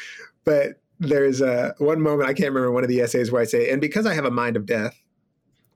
[0.43, 3.69] but there's a one moment I can't remember one of the essays where I say,
[3.69, 4.99] "And because I have a mind of death."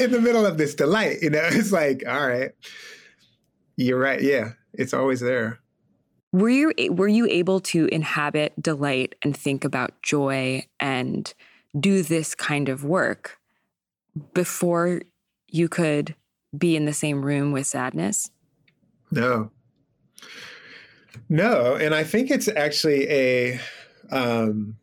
[0.00, 2.52] in the middle of this delight, you know, it's like, all right,
[3.76, 4.20] you're right.
[4.20, 5.60] Yeah, it's always there.
[6.32, 11.32] Were you were you able to inhabit delight and think about joy and
[11.78, 13.38] do this kind of work
[14.34, 15.02] before
[15.46, 16.14] you could
[16.56, 18.30] be in the same room with sadness?
[19.10, 19.50] No.
[21.28, 23.60] No, and I think it's actually a
[24.10, 24.76] um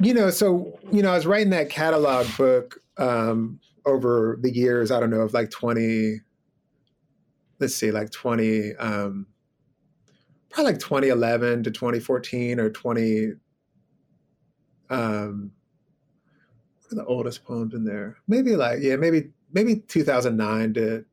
[0.00, 4.90] you know, so you know, I was writing that catalog book um, over the years.
[4.90, 6.20] I don't know, of like twenty.
[7.60, 9.26] Let's see, like twenty, um,
[10.50, 13.32] probably like twenty eleven to twenty fourteen or twenty.
[14.90, 15.63] Um, what are
[16.90, 18.16] the oldest poems in there?
[18.28, 21.04] Maybe like yeah, maybe maybe two thousand nine to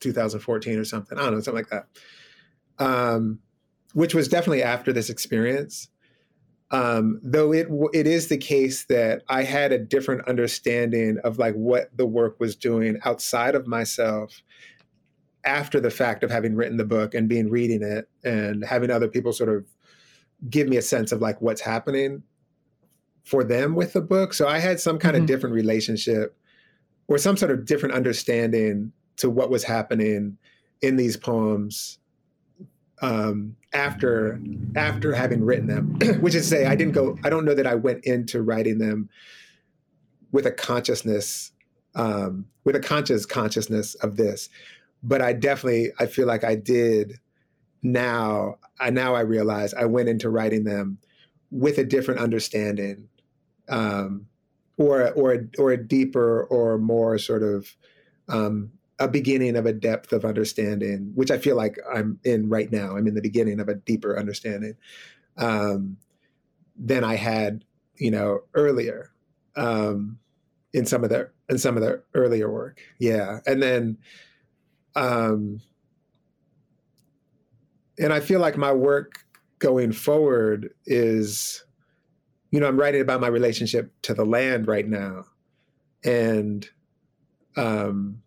[0.00, 1.18] two thousand fourteen or something.
[1.18, 1.86] I don't know, something like that.
[2.78, 3.40] Um,
[3.94, 5.88] which was definitely after this experience.
[6.70, 11.54] Um, though it it is the case that I had a different understanding of like
[11.54, 14.42] what the work was doing outside of myself
[15.44, 19.06] after the fact of having written the book and being reading it and having other
[19.06, 19.64] people sort of
[20.50, 22.22] give me a sense of like what's happening
[23.26, 24.32] for them with the book.
[24.32, 25.24] So I had some kind mm-hmm.
[25.24, 26.36] of different relationship
[27.08, 30.38] or some sort of different understanding to what was happening
[30.80, 31.98] in these poems
[33.02, 34.40] um, after
[34.76, 37.18] after having written them, which is to say, I didn't go.
[37.24, 39.10] I don't know that I went into writing them
[40.30, 41.50] with a consciousness,
[41.96, 44.48] um, with a conscious consciousness of this,
[45.02, 47.18] but I definitely I feel like I did.
[47.82, 50.98] Now, I now I realize I went into writing them
[51.50, 53.08] with a different understanding,
[53.68, 54.26] um,
[54.76, 57.76] or or or a deeper or more sort of
[58.28, 62.70] um, a beginning of a depth of understanding, which I feel like I'm in right
[62.70, 62.96] now.
[62.96, 64.74] I'm in the beginning of a deeper understanding
[65.36, 65.98] um,
[66.78, 67.64] than I had,
[67.96, 69.10] you know, earlier
[69.56, 70.18] um,
[70.72, 72.80] in some of the in some of the earlier work.
[72.98, 73.98] Yeah, and then,
[74.94, 75.60] um,
[77.98, 79.24] and I feel like my work
[79.58, 81.64] going forward is,
[82.50, 85.24] you know, I'm writing about my relationship to the land right now,
[86.04, 86.68] and
[87.56, 88.22] um,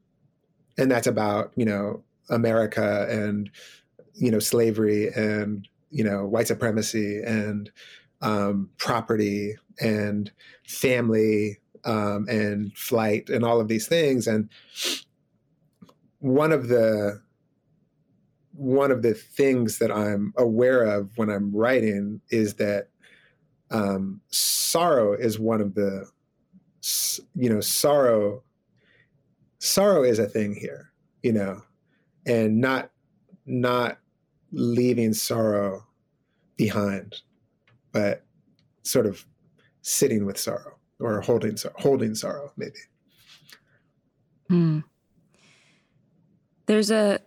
[0.77, 3.49] and that's about you know America and
[4.13, 7.71] you know slavery and you know white supremacy and
[8.21, 10.31] um, property and
[10.67, 14.27] family um, and flight and all of these things.
[14.27, 14.49] And
[16.19, 17.21] one of the
[18.53, 22.89] one of the things that I'm aware of when I'm writing is that
[23.71, 26.05] um, sorrow is one of the
[27.35, 28.41] you know sorrow
[29.59, 30.91] sorrow is a thing here
[31.23, 31.61] you know
[32.25, 32.89] and not
[33.45, 33.97] not
[34.51, 35.85] leaving sorrow
[36.55, 37.21] behind
[37.91, 38.23] but
[38.83, 39.25] sort of
[39.81, 42.79] sitting with sorrow or holding holding sorrow maybe
[44.47, 44.79] hmm.
[46.65, 47.19] there's a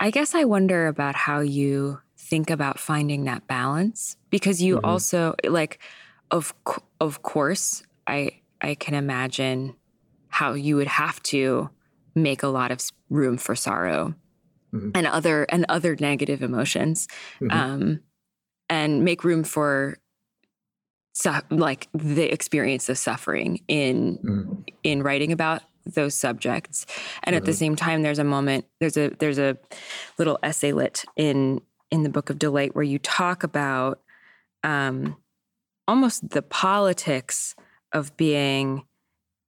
[0.00, 4.86] i guess i wonder about how you think about finding that balance because you mm-hmm.
[4.86, 5.80] also like
[6.30, 6.54] of
[7.00, 8.30] of course i
[8.62, 9.74] i can imagine
[10.28, 11.68] how you would have to
[12.14, 14.14] make a lot of room for sorrow
[14.72, 14.90] mm-hmm.
[14.94, 17.08] and other and other negative emotions
[17.40, 17.50] mm-hmm.
[17.50, 18.00] um
[18.68, 19.98] and make room for
[21.12, 24.62] su- like the experience of suffering in mm-hmm.
[24.84, 26.86] in writing about those subjects
[27.24, 27.58] and at the mm-hmm.
[27.58, 29.58] same time there's a moment there's a there's a
[30.18, 31.60] little essay lit in
[31.90, 34.00] in the book of delight where you talk about
[34.62, 35.16] um
[35.88, 37.54] almost the politics
[37.92, 38.84] of being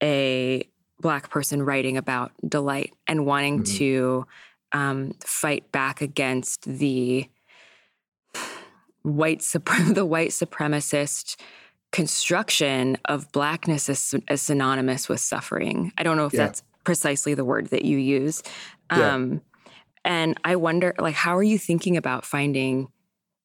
[0.03, 0.67] a
[1.01, 3.77] black person writing about delight and wanting mm-hmm.
[3.77, 4.27] to
[4.73, 7.29] um, fight back against the
[9.03, 9.41] white
[9.89, 11.37] the white supremacist
[11.91, 15.93] construction of blackness as, as, synonymous with suffering.
[15.99, 16.47] I don't know if yeah.
[16.47, 18.43] that's precisely the word that you use.
[18.89, 19.39] Um, yeah.
[20.05, 22.89] And I wonder, like, how are you thinking about finding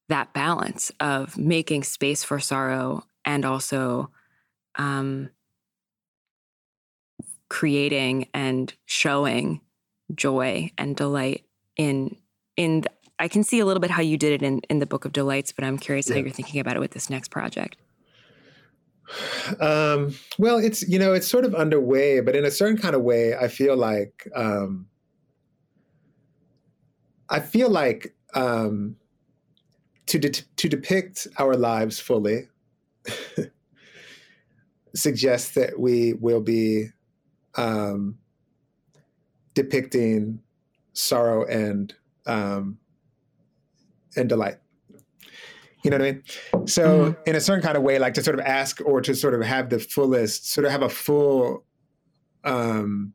[0.08, 4.10] that balance of making space for sorrow and also
[4.76, 5.30] um,
[7.48, 9.60] creating and showing
[10.14, 11.44] joy and delight
[11.76, 12.16] in
[12.56, 14.86] in the, I can see a little bit how you did it in in the
[14.86, 16.16] book of delights, but I'm curious yeah.
[16.16, 17.76] how you're thinking about it with this next project.
[19.60, 23.00] Um, well, it's you know it's sort of underway, but in a certain kind of
[23.00, 24.86] way, I feel like um,
[27.30, 28.96] I feel like um,
[30.06, 32.48] to de- to depict our lives fully
[34.94, 36.88] suggests that we will be
[37.56, 38.18] um,
[39.54, 40.40] depicting
[40.92, 41.94] sorrow and
[42.26, 42.78] um,
[44.16, 44.56] and delight.
[45.84, 46.66] You know what I mean?
[46.66, 47.20] So, mm-hmm.
[47.26, 49.42] in a certain kind of way, like to sort of ask or to sort of
[49.42, 51.64] have the fullest, sort of have a full,
[52.44, 53.14] um,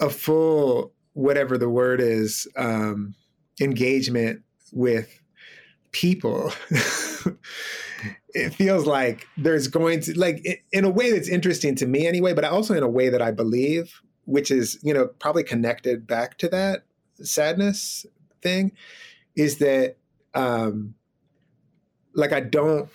[0.00, 3.14] a full whatever the word is, um,
[3.60, 5.20] engagement with
[5.92, 6.52] people.
[8.34, 12.34] it feels like there's going to like in a way that's interesting to me anyway,
[12.34, 16.38] but also in a way that I believe, which is you know probably connected back
[16.38, 16.84] to that
[17.22, 18.06] sadness
[18.40, 18.72] thing,
[19.36, 19.96] is that
[20.34, 20.94] um,
[22.14, 22.88] like I don't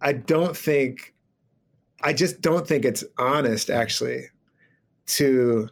[0.00, 1.14] I don't think
[2.02, 4.26] I just don't think it's honest actually
[5.06, 5.68] to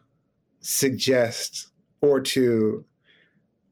[0.61, 1.69] suggest
[2.01, 2.85] or to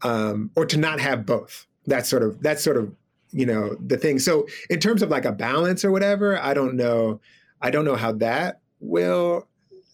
[0.03, 1.67] um, or to not have both.
[1.87, 2.95] That's sort of that's sort of
[3.33, 4.19] you know the thing.
[4.19, 7.21] So in terms of like a balance or whatever, I don't know.
[7.63, 9.47] I don't know how that will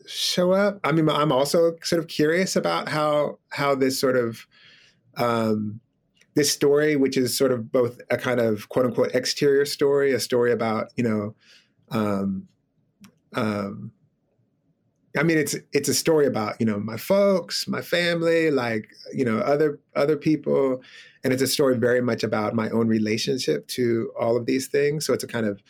[0.07, 0.79] show up.
[0.85, 4.47] I mean, I'm also sort of curious about how how this sort of
[5.17, 5.81] um,
[6.35, 10.21] this story, which is sort of both a kind of quote unquote exterior story, a
[10.21, 11.35] story about you know,
[11.91, 12.47] um,
[13.35, 13.91] um,
[15.17, 19.25] I mean, it's it's a story about you know my folks, my family, like you
[19.25, 20.83] know other other people,
[21.25, 25.07] and it's a story very much about my own relationship to all of these things.
[25.07, 25.63] So it's a kind of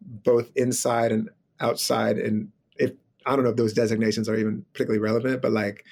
[0.00, 1.28] both inside and
[1.60, 2.92] outside, and if
[3.26, 5.84] I don't know if those designations are even particularly relevant, but like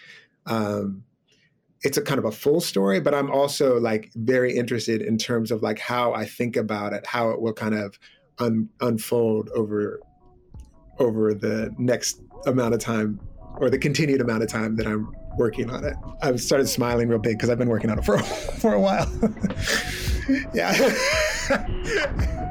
[0.46, 1.04] um,
[1.82, 3.00] it's a kind of a full story.
[3.00, 7.06] But I'm also like very interested in terms of like how I think about it,
[7.06, 7.98] how it will kind of
[8.38, 10.00] un- unfold over
[10.98, 13.20] over the next amount of time
[13.56, 15.94] or the continued amount of time that I'm working on it.
[16.22, 18.18] I've started smiling real big because I've been working on it for
[18.58, 19.10] for a while.
[20.54, 20.72] yeah.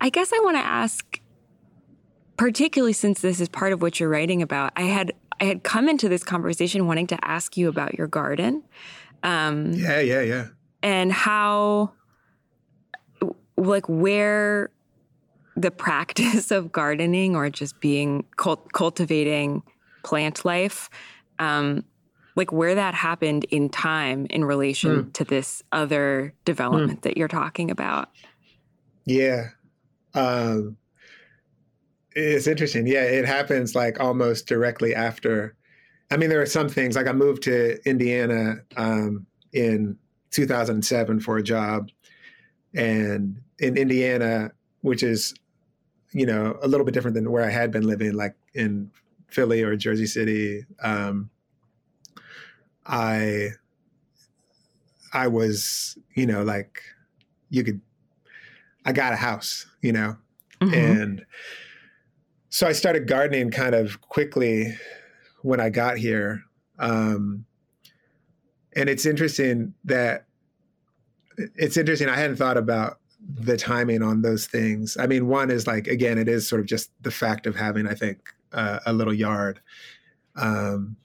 [0.00, 1.20] I guess I want to ask
[2.38, 4.72] particularly since this is part of what you're writing about.
[4.76, 8.62] I had I had come into this conversation wanting to ask you about your garden.
[9.22, 10.46] Um, yeah, yeah, yeah.
[10.82, 11.92] And how,
[13.56, 14.70] like, where
[15.56, 19.62] the practice of gardening or just being cult- cultivating
[20.04, 20.88] plant life,
[21.38, 21.84] um,
[22.36, 25.12] like where that happened in time in relation mm.
[25.12, 27.02] to this other development mm.
[27.02, 28.10] that you're talking about.
[29.04, 29.48] Yeah.
[30.14, 30.76] Um,
[32.18, 32.86] it's interesting.
[32.86, 35.54] Yeah, it happens like almost directly after.
[36.10, 39.96] I mean, there are some things like I moved to Indiana um, in
[40.30, 41.90] 2007 for a job,
[42.74, 45.34] and in Indiana, which is,
[46.12, 48.90] you know, a little bit different than where I had been living, like in
[49.28, 50.64] Philly or Jersey City.
[50.82, 51.30] Um,
[52.86, 53.50] I
[55.12, 56.82] I was, you know, like
[57.50, 57.80] you could
[58.84, 60.16] I got a house, you know.
[60.60, 60.74] Mm-hmm.
[60.74, 61.26] And
[62.58, 64.74] so I started gardening kind of quickly
[65.42, 66.42] when I got here.
[66.80, 67.44] Um,
[68.74, 70.26] and it's interesting that
[71.36, 72.08] it's interesting.
[72.08, 72.98] I hadn't thought about
[73.32, 74.96] the timing on those things.
[74.96, 77.86] I mean, one is like, again, it is sort of just the fact of having,
[77.86, 79.60] I think, uh, a little yard.
[80.34, 80.96] Um,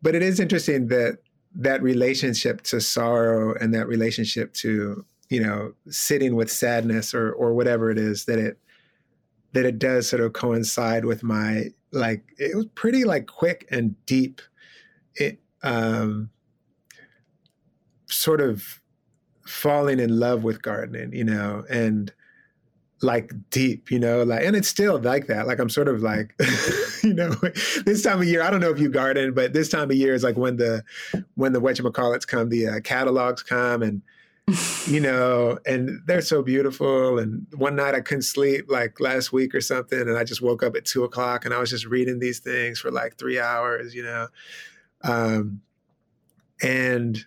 [0.00, 1.18] but it is interesting that
[1.54, 7.52] that relationship to sorrow and that relationship to you know sitting with sadness or or
[7.52, 8.58] whatever it is that it
[9.58, 13.96] that it does sort of coincide with my like it was pretty like quick and
[14.06, 14.40] deep
[15.16, 16.30] it um
[18.06, 18.80] sort of
[19.44, 22.12] falling in love with gardening you know and
[23.00, 25.46] like deep, you know, like, and it's still like that.
[25.46, 26.34] Like I'm sort of like,
[27.04, 27.32] you know,
[27.86, 30.14] this time of year, I don't know if you garden, but this time of year
[30.14, 30.82] is like when the,
[31.36, 34.02] when the whatchamacallits come, the uh, catalogs come and,
[34.86, 37.18] you know, and they're so beautiful.
[37.18, 40.00] And one night I couldn't sleep like last week or something.
[40.00, 42.78] And I just woke up at two o'clock and I was just reading these things
[42.78, 44.28] for like three hours, you know?
[45.02, 45.60] Um,
[46.62, 47.24] and,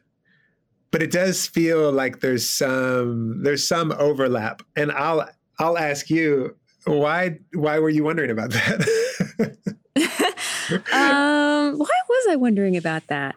[0.91, 6.55] but it does feel like there's some, there's some overlap and I'll, I'll ask you
[6.85, 9.55] why why were you wondering about that?
[10.91, 13.35] um, why was I wondering about that?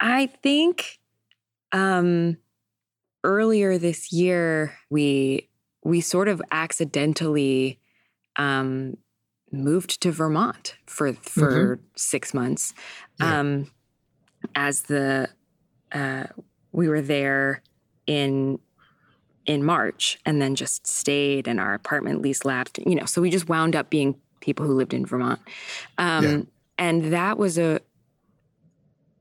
[0.00, 0.98] I think
[1.72, 2.38] um,
[3.26, 5.48] earlier this year we
[5.84, 7.78] we sort of accidentally
[8.36, 8.96] um,
[9.52, 11.84] moved to Vermont for for mm-hmm.
[11.96, 12.72] six months.
[13.20, 13.40] Yeah.
[13.40, 13.70] Um,
[14.54, 15.28] as the
[15.92, 16.24] uh,
[16.72, 17.62] we were there
[18.06, 18.58] in
[19.46, 23.30] in March and then just stayed and our apartment lease lapsed, you know, so we
[23.30, 25.40] just wound up being people who lived in Vermont.
[25.98, 26.40] Um, yeah.
[26.78, 27.80] And that was a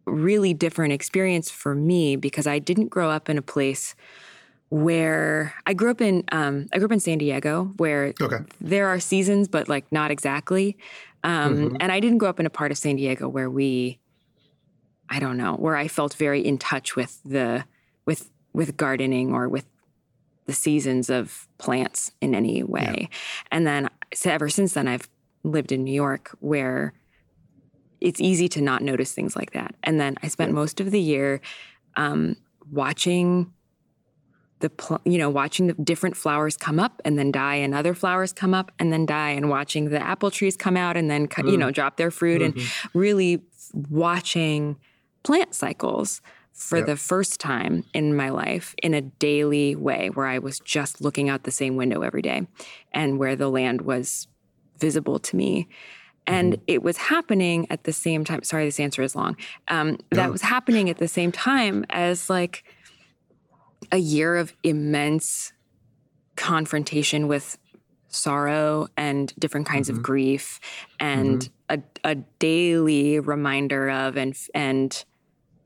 [0.06, 3.95] really different experience for me because I didn't grow up in a place
[4.70, 8.39] where I grew up in um, I grew up in San Diego where okay.
[8.60, 10.78] there are seasons but like not exactly
[11.24, 11.78] um, mm-hmm.
[11.80, 13.99] and I didn't grow up in a part of San Diego where we
[15.10, 17.66] I don't know where I felt very in touch with the
[18.06, 19.66] with with gardening or with
[20.45, 22.95] the seasons of plants in any way.
[22.97, 23.18] Yeah.
[23.51, 25.10] And then so ever since then, I've
[25.43, 26.93] lived in New York where
[28.06, 29.76] it's easy to not notice things like that.
[29.84, 31.41] And then I spent most of the year
[31.95, 32.36] um,
[32.72, 33.51] watching
[34.60, 37.93] the pl- you know watching the different flowers come up and then die and other
[37.93, 41.28] flowers come up and then die and watching the apple trees come out and then
[41.28, 41.51] mm.
[41.51, 42.58] you know drop their fruit mm-hmm.
[42.58, 43.43] and really
[43.89, 44.78] watching
[45.24, 46.22] plant cycles
[46.56, 46.88] for yep.
[46.88, 51.28] the first time in my life in a daily way where I was just looking
[51.28, 52.47] out the same window every day
[52.93, 54.28] and where the land was
[54.80, 55.68] visible to me.
[56.28, 56.64] And mm-hmm.
[56.68, 58.44] it was happening at the same time.
[58.44, 59.38] Sorry, this answer is long.
[59.68, 62.64] Um, that was happening at the same time as like
[63.92, 65.54] a year of immense
[66.36, 67.58] confrontation with
[68.08, 69.98] sorrow and different kinds mm-hmm.
[69.98, 70.60] of grief
[71.00, 71.82] and mm-hmm.
[72.04, 75.06] a, a daily reminder of and and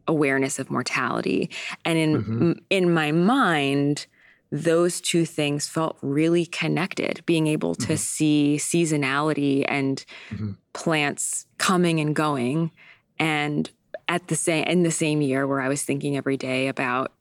[0.08, 1.50] awareness of mortality.
[1.86, 2.52] And in mm-hmm.
[2.70, 4.08] in my mind,
[4.52, 7.96] those two things felt really connected being able to mm-hmm.
[7.96, 10.52] see seasonality and mm-hmm.
[10.74, 12.72] plants coming and going
[13.20, 13.70] and
[14.08, 17.14] at the same in the same year where i was thinking every day about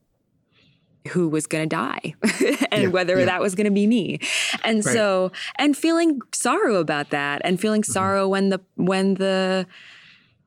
[1.09, 2.15] who was going to die
[2.73, 3.27] and yeah, whether yeah.
[3.27, 4.19] that was going to be me
[4.65, 4.93] and right.
[4.95, 7.93] so and feeling sorrow about that and feeling mm-hmm.
[7.93, 9.67] sorrow when the when the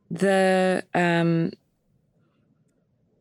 [0.09, 1.51] the um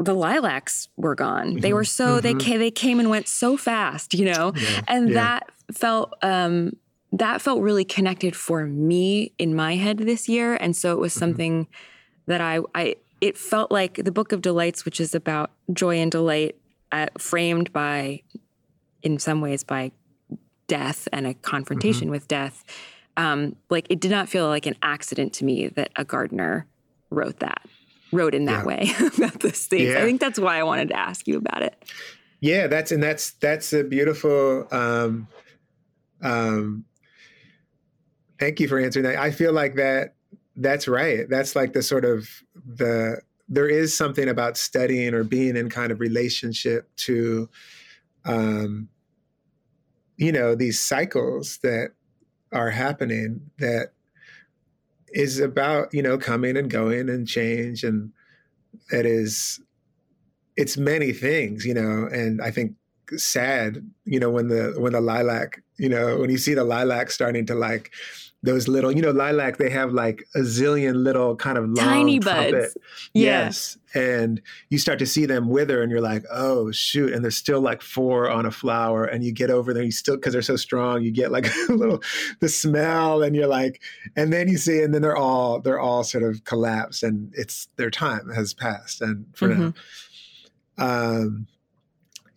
[0.01, 1.48] the lilacs were gone.
[1.51, 1.61] Mm-hmm.
[1.61, 2.20] They were so mm-hmm.
[2.20, 4.80] they came, they came and went so fast, you know, yeah.
[4.88, 5.14] and yeah.
[5.14, 6.76] that felt um,
[7.12, 11.12] that felt really connected for me in my head this year, and so it was
[11.12, 11.20] mm-hmm.
[11.20, 11.68] something
[12.26, 16.11] that I I it felt like the Book of Delights, which is about joy and
[16.11, 16.57] delight,
[16.90, 18.22] uh, framed by
[19.03, 19.92] in some ways by
[20.66, 22.12] death and a confrontation mm-hmm.
[22.12, 22.64] with death.
[23.16, 26.66] Um, like it did not feel like an accident to me that a gardener
[27.11, 27.61] wrote that
[28.12, 28.64] wrote in that yeah.
[28.64, 29.88] way about the things.
[29.88, 29.98] Yeah.
[29.98, 31.84] I think that's why I wanted to ask you about it.
[32.40, 35.28] Yeah, that's and that's that's a beautiful um
[36.22, 36.84] um
[38.38, 39.16] thank you for answering that.
[39.16, 40.14] I feel like that
[40.56, 41.28] that's right.
[41.28, 45.92] That's like the sort of the there is something about studying or being in kind
[45.92, 47.48] of relationship to
[48.24, 48.88] um
[50.16, 51.92] you know these cycles that
[52.52, 53.92] are happening that
[55.12, 58.12] is about you know coming and going and change and
[58.90, 59.61] that is
[60.56, 62.74] it's many things you know and i think
[63.16, 67.11] sad you know when the when the lilac you know when you see the lilac
[67.11, 67.90] starting to like
[68.43, 72.76] those little, you know, lilac, they have like a zillion little kind of tiny buds.
[73.12, 73.45] Yeah.
[73.45, 73.76] Yes.
[73.93, 77.12] And you start to see them wither and you're like, oh shoot.
[77.12, 79.05] And there's still like four on a flower.
[79.05, 81.72] And you get over there, you still because they're so strong, you get like a
[81.72, 82.03] little
[82.41, 83.82] the smell and you're like,
[84.16, 87.68] and then you see, and then they're all they're all sort of collapsed and it's
[87.76, 89.03] their time has passed.
[89.03, 89.70] And for mm-hmm.
[90.78, 91.20] now.
[91.22, 91.47] Um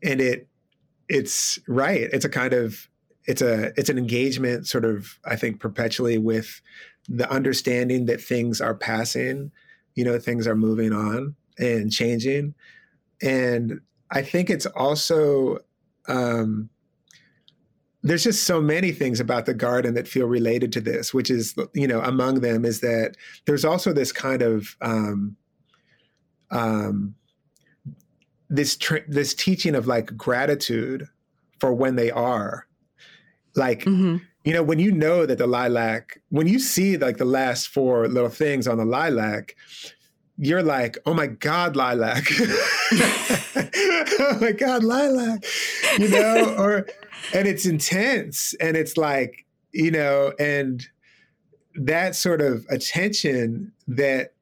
[0.01, 0.49] and it
[1.07, 2.09] it's right.
[2.11, 2.89] It's a kind of
[3.25, 6.61] it's a it's an engagement sort of i think perpetually with
[7.07, 9.51] the understanding that things are passing
[9.95, 12.53] you know things are moving on and changing.
[13.21, 15.59] And i think it's also
[16.07, 16.69] um
[18.05, 21.55] there's just so many things about the garden that feel related to this which is
[21.73, 23.15] you know among them is that
[23.45, 25.37] there's also this kind of um
[26.51, 27.15] um
[28.49, 31.07] this tr- this teaching of like gratitude
[31.59, 32.67] for when they are
[33.55, 34.17] like, mm-hmm.
[34.43, 38.07] you know, when you know that the lilac, when you see like the last four
[38.07, 39.55] little things on the lilac,
[40.37, 42.23] you're like, oh my God, lilac.
[42.91, 45.43] oh my God, lilac.
[45.99, 46.87] You know, or,
[47.33, 50.85] and it's intense and it's like, you know, and
[51.75, 54.33] that sort of attention that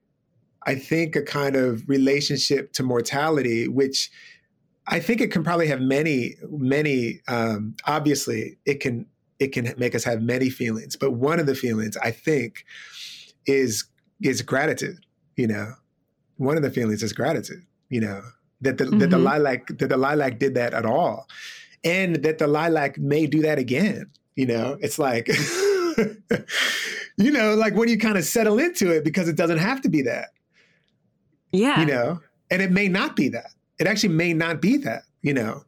[0.65, 4.11] I think a kind of relationship to mortality, which
[4.87, 7.21] I think it can probably have many, many.
[7.27, 9.05] Um, obviously, it can
[9.39, 12.65] it can make us have many feelings, but one of the feelings I think
[13.45, 13.85] is
[14.21, 15.05] is gratitude.
[15.35, 15.73] You know,
[16.37, 17.65] one of the feelings is gratitude.
[17.89, 18.21] You know
[18.61, 18.99] that the mm-hmm.
[18.99, 19.25] that the mm-hmm.
[19.25, 21.27] lilac that the lilac did that at all,
[21.83, 24.09] and that the lilac may do that again.
[24.35, 25.29] You know, it's like.
[27.17, 29.89] you know, like when you kind of settle into it because it doesn't have to
[29.89, 30.29] be that.
[31.51, 31.81] Yeah.
[31.81, 32.19] You know,
[32.49, 33.51] and it may not be that
[33.81, 35.63] it actually may not be that, you know.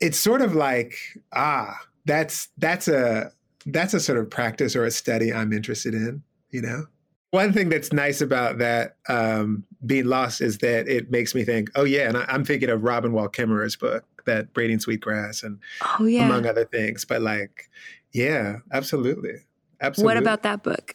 [0.00, 0.94] It's sort of like,
[1.32, 3.30] ah, that's that's a
[3.66, 6.86] that's a sort of practice or a study I'm interested in, you know.
[7.30, 11.70] One thing that's nice about that um, being lost is that it makes me think,
[11.76, 15.60] oh yeah, and I, am thinking of Robin Wall Kimmerer's book, that Braiding Sweetgrass, and
[15.96, 17.04] oh yeah, among other things.
[17.04, 17.70] But like,
[18.12, 19.44] yeah, absolutely,
[19.80, 20.06] absolutely.
[20.06, 20.94] What about that book?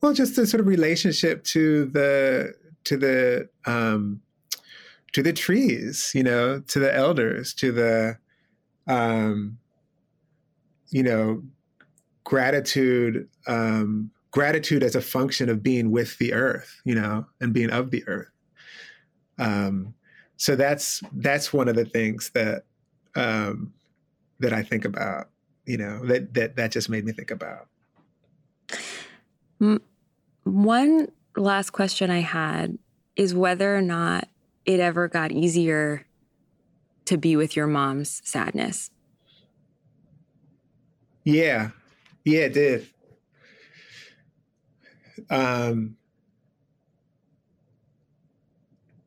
[0.00, 4.20] Well, just the sort of relationship to the to the um,
[5.12, 8.18] to the trees, you know, to the elders, to the,
[8.86, 9.58] um,
[10.90, 11.42] you know,
[12.24, 17.70] gratitude, um, gratitude as a function of being with the earth, you know, and being
[17.70, 18.30] of the earth.
[19.38, 19.94] Um,
[20.36, 22.64] so that's that's one of the things that
[23.16, 23.72] um,
[24.40, 25.30] that I think about,
[25.66, 27.66] you know, that that that just made me think about.
[30.44, 32.78] One last question I had
[33.16, 34.28] is whether or not
[34.68, 36.04] it ever got easier
[37.06, 38.90] to be with your mom's sadness.
[41.24, 41.70] Yeah.
[42.26, 42.86] Yeah, it did.
[45.30, 45.96] Um,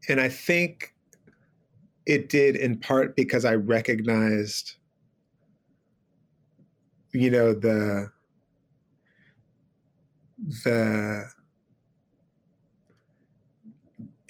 [0.10, 0.96] and I think
[2.08, 4.78] it did in part because I recognized,
[7.14, 8.12] you know, the
[10.64, 11.30] the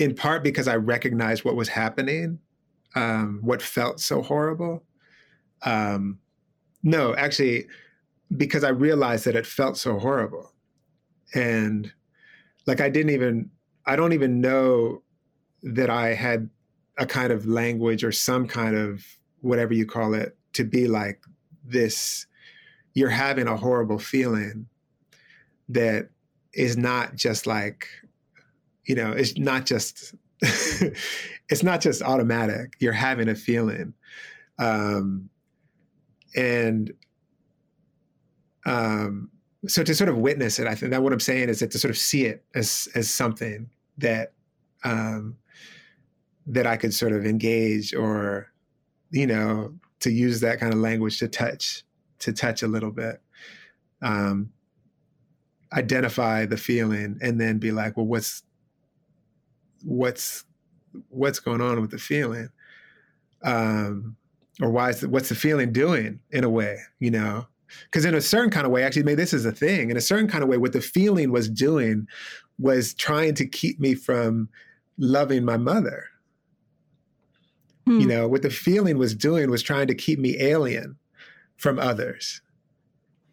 [0.01, 2.39] in part because I recognized what was happening,
[2.95, 4.83] um, what felt so horrible.
[5.61, 6.17] Um,
[6.81, 7.67] no, actually,
[8.35, 10.53] because I realized that it felt so horrible.
[11.35, 11.93] And
[12.65, 13.51] like I didn't even,
[13.85, 15.03] I don't even know
[15.61, 16.49] that I had
[16.97, 19.05] a kind of language or some kind of
[19.41, 21.21] whatever you call it to be like
[21.63, 22.25] this
[22.93, 24.65] you're having a horrible feeling
[25.69, 26.09] that
[26.53, 27.87] is not just like
[28.91, 32.73] you know it's not just it's not just automatic.
[32.79, 33.93] You're having a feeling.
[34.59, 35.29] Um,
[36.35, 36.91] and
[38.65, 39.29] um,
[39.67, 41.77] so to sort of witness it i think that what i'm saying is that to
[41.77, 43.69] sort of see it as as something
[43.99, 44.33] that
[44.83, 45.37] um,
[46.47, 48.51] that i could sort of engage or
[49.11, 51.83] you know to use that kind of language to touch
[52.17, 53.21] to touch a little bit
[54.01, 54.51] um,
[55.73, 58.41] identify the feeling and then be like well what's
[59.84, 60.43] what's
[61.09, 62.49] what's going on with the feeling
[63.43, 64.15] um,
[64.61, 67.47] or why is the, what's the feeling doing in a way you know?
[67.86, 70.01] Because in a certain kind of way actually maybe this is a thing in a
[70.01, 72.07] certain kind of way what the feeling was doing
[72.59, 74.49] was trying to keep me from
[74.97, 76.05] loving my mother.
[77.88, 77.99] Hmm.
[77.99, 80.97] you know what the feeling was doing was trying to keep me alien
[81.57, 82.41] from others.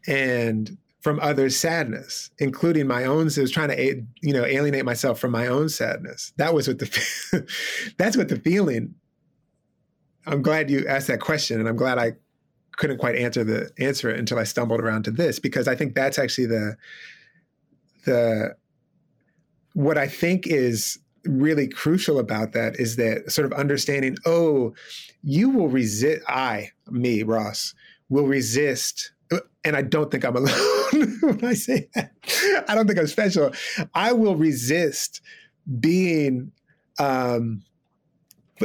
[0.07, 3.31] And from others' sadness, including my own.
[3.31, 6.33] So I was trying to, eh, you know, alienate myself from my own sadness.
[6.37, 7.47] That was what the,
[7.99, 8.95] that's what the feeling.
[10.27, 12.15] I'm glad you asked that question, and I'm glad I
[12.77, 15.95] couldn't quite answer the answer it until I stumbled around to this because I think
[15.95, 16.77] that's actually the,
[18.05, 18.57] the,
[19.75, 24.17] what I think is really crucial about that is that sort of understanding.
[24.27, 24.75] Oh,
[25.23, 26.23] you will resist.
[26.29, 27.75] I, me, Ross,
[28.09, 29.13] will resist
[29.69, 32.13] and I don't think I'm alone when I say that.
[32.69, 33.53] I don't think I'm special.
[33.95, 35.21] I will resist
[35.79, 36.51] being,
[36.99, 37.63] um,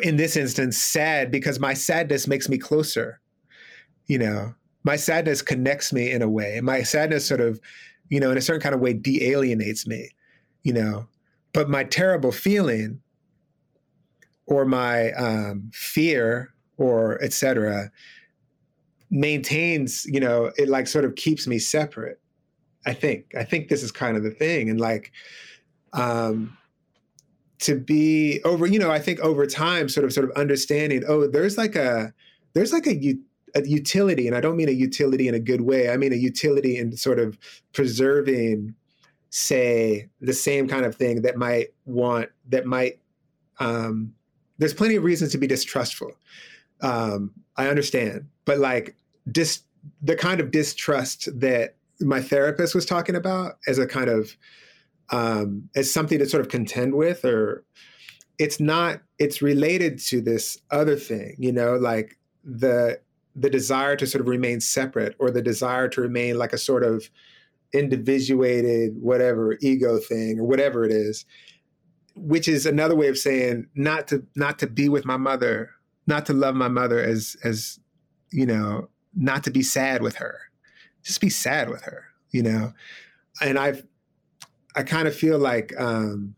[0.02, 3.20] in this instance, sad because my sadness makes me closer.
[4.08, 6.62] You know, my sadness connects me in a way.
[6.62, 7.60] My sadness sort of,
[8.08, 10.10] you know, in a certain kind of way, de alienates me.
[10.64, 11.08] You know,
[11.54, 13.02] but my terrible feeling
[14.46, 17.92] or my um, fear or etc
[19.14, 22.20] maintains, you know, it like sort of keeps me separate.
[22.86, 23.34] I think.
[23.38, 24.70] I think this is kind of the thing.
[24.70, 25.12] And like
[25.94, 26.58] um
[27.60, 31.28] to be over, you know, I think over time sort of sort of understanding, oh,
[31.28, 32.14] there's like a
[32.54, 33.16] there's like a
[33.56, 35.90] a utility, and I don't mean a utility in a good way.
[35.90, 37.38] I mean a utility in sort of
[37.72, 38.74] preserving,
[39.30, 43.00] say, the same kind of thing that might want that might
[43.60, 44.14] um
[44.58, 46.12] there's plenty of reasons to be distrustful.
[46.82, 48.96] Um, I understand, but like
[49.32, 49.64] dis
[50.02, 54.36] the kind of distrust that my therapist was talking about as a kind of
[55.10, 57.64] um, as something to sort of contend with or
[58.40, 63.00] it's not it's related to this other thing you know like the
[63.36, 66.84] the desire to sort of remain separate or the desire to remain like a sort
[66.84, 67.10] of
[67.74, 71.26] individuated whatever ego thing or whatever it is
[72.16, 75.72] which is another way of saying not to not to be with my mother
[76.06, 77.80] not to love my mother as as
[78.32, 80.40] you know not to be sad with her.
[81.04, 82.74] Just be sad with her, you know?
[83.42, 83.86] And I've,
[84.76, 86.36] I kind of feel like um,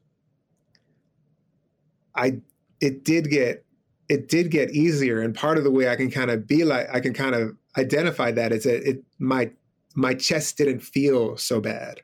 [2.15, 2.41] I,
[2.81, 3.65] it did get,
[4.09, 5.21] it did get easier.
[5.21, 7.55] And part of the way I can kind of be like, I can kind of
[7.77, 9.51] identify that is that it, my,
[9.95, 12.01] my chest didn't feel so bad.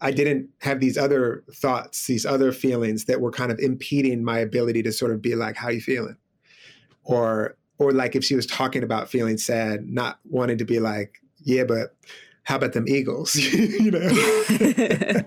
[0.00, 4.38] I didn't have these other thoughts, these other feelings that were kind of impeding my
[4.38, 6.16] ability to sort of be like, how you feeling?
[7.04, 11.20] Or or like if she was talking about feeling sad, not wanting to be like,
[11.44, 11.96] yeah, but
[12.44, 13.34] how about them Eagles?
[13.36, 14.08] you know,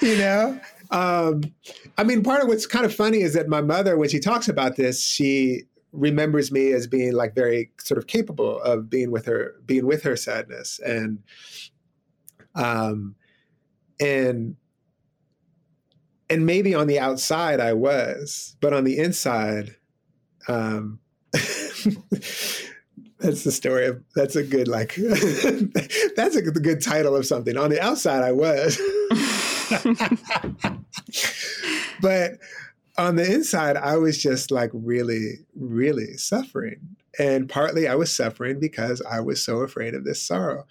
[0.00, 0.60] you know.
[0.90, 1.42] Um,
[1.98, 4.48] I mean, part of what's kind of funny is that my mother, when she talks
[4.48, 9.26] about this, she remembers me as being like very sort of capable of being with
[9.26, 11.18] her, being with her sadness, and
[12.54, 13.14] um,
[14.00, 14.56] and
[16.30, 19.76] and maybe on the outside I was, but on the inside,
[20.46, 21.00] um,
[23.18, 24.94] that's the story of that's a good like
[26.16, 27.56] that's a good title of something.
[27.56, 28.80] On the outside i was.
[32.00, 32.38] But
[32.96, 36.96] on the inside i was just like really really suffering.
[37.18, 40.66] And partly i was suffering because i was so afraid of this sorrow.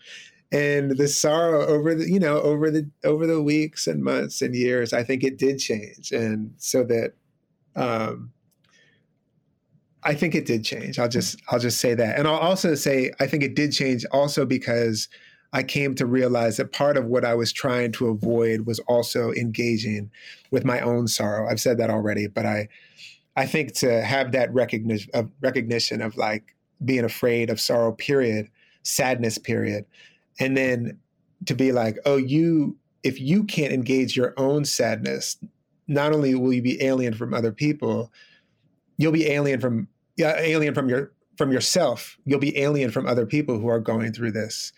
[0.50, 4.56] And the sorrow over the you know over the over the weeks and months and
[4.56, 6.14] years i think it did change.
[6.14, 7.14] And so that
[7.76, 8.32] um
[10.04, 11.00] I think it did change.
[11.00, 12.18] I'll just I'll just say that.
[12.18, 15.08] And I'll also say I think it did change also because
[15.54, 19.32] I came to realize that part of what I was trying to avoid was also
[19.32, 20.12] engaging
[20.52, 21.50] with my own sorrow.
[21.50, 22.68] I've said that already, but I
[23.36, 28.50] I think to have that recognition of recognition of like being afraid of sorrow period,
[28.84, 29.86] sadness period,
[30.40, 31.00] and then
[31.46, 35.38] to be like, "Oh, you if you can't engage your own sadness,
[35.88, 38.12] not only will you be alien from other people,
[38.98, 39.88] you'll be alien from
[40.18, 42.18] yeah, alien from your from yourself.
[42.26, 44.74] You'll be alien from other people who are going through this.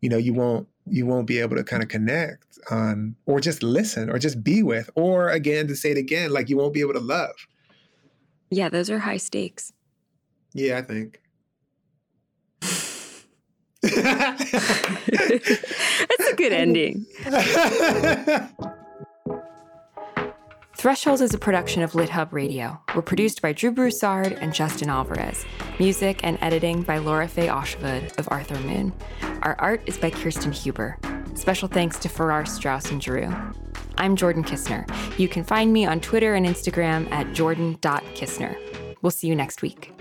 [0.00, 3.62] You know, you won't you won't be able to kind of connect on or just
[3.62, 6.80] listen or just be with or again to say it again like you won't be
[6.80, 7.34] able to love.
[8.50, 9.72] Yeah, those are high stakes.
[10.52, 11.20] Yeah, I think.
[13.82, 14.00] That's
[16.30, 17.06] a good ending.
[20.80, 22.80] Threshold is a production of LitHub Radio.
[22.94, 25.44] We're produced by Drew Broussard and Justin Alvarez.
[25.78, 28.90] Music and editing by Lora-Faye Åshuvud of Arthur Moon.
[29.42, 30.96] Our art is by Kirsten Huber.
[31.34, 33.30] Special thanks to Farrar Straus and Giroux.
[33.98, 34.88] I'm Jordan Kisner.
[35.18, 38.56] You can find me on Twitter and Instagram at jordan.kisner.
[39.02, 39.92] We'll see you next week.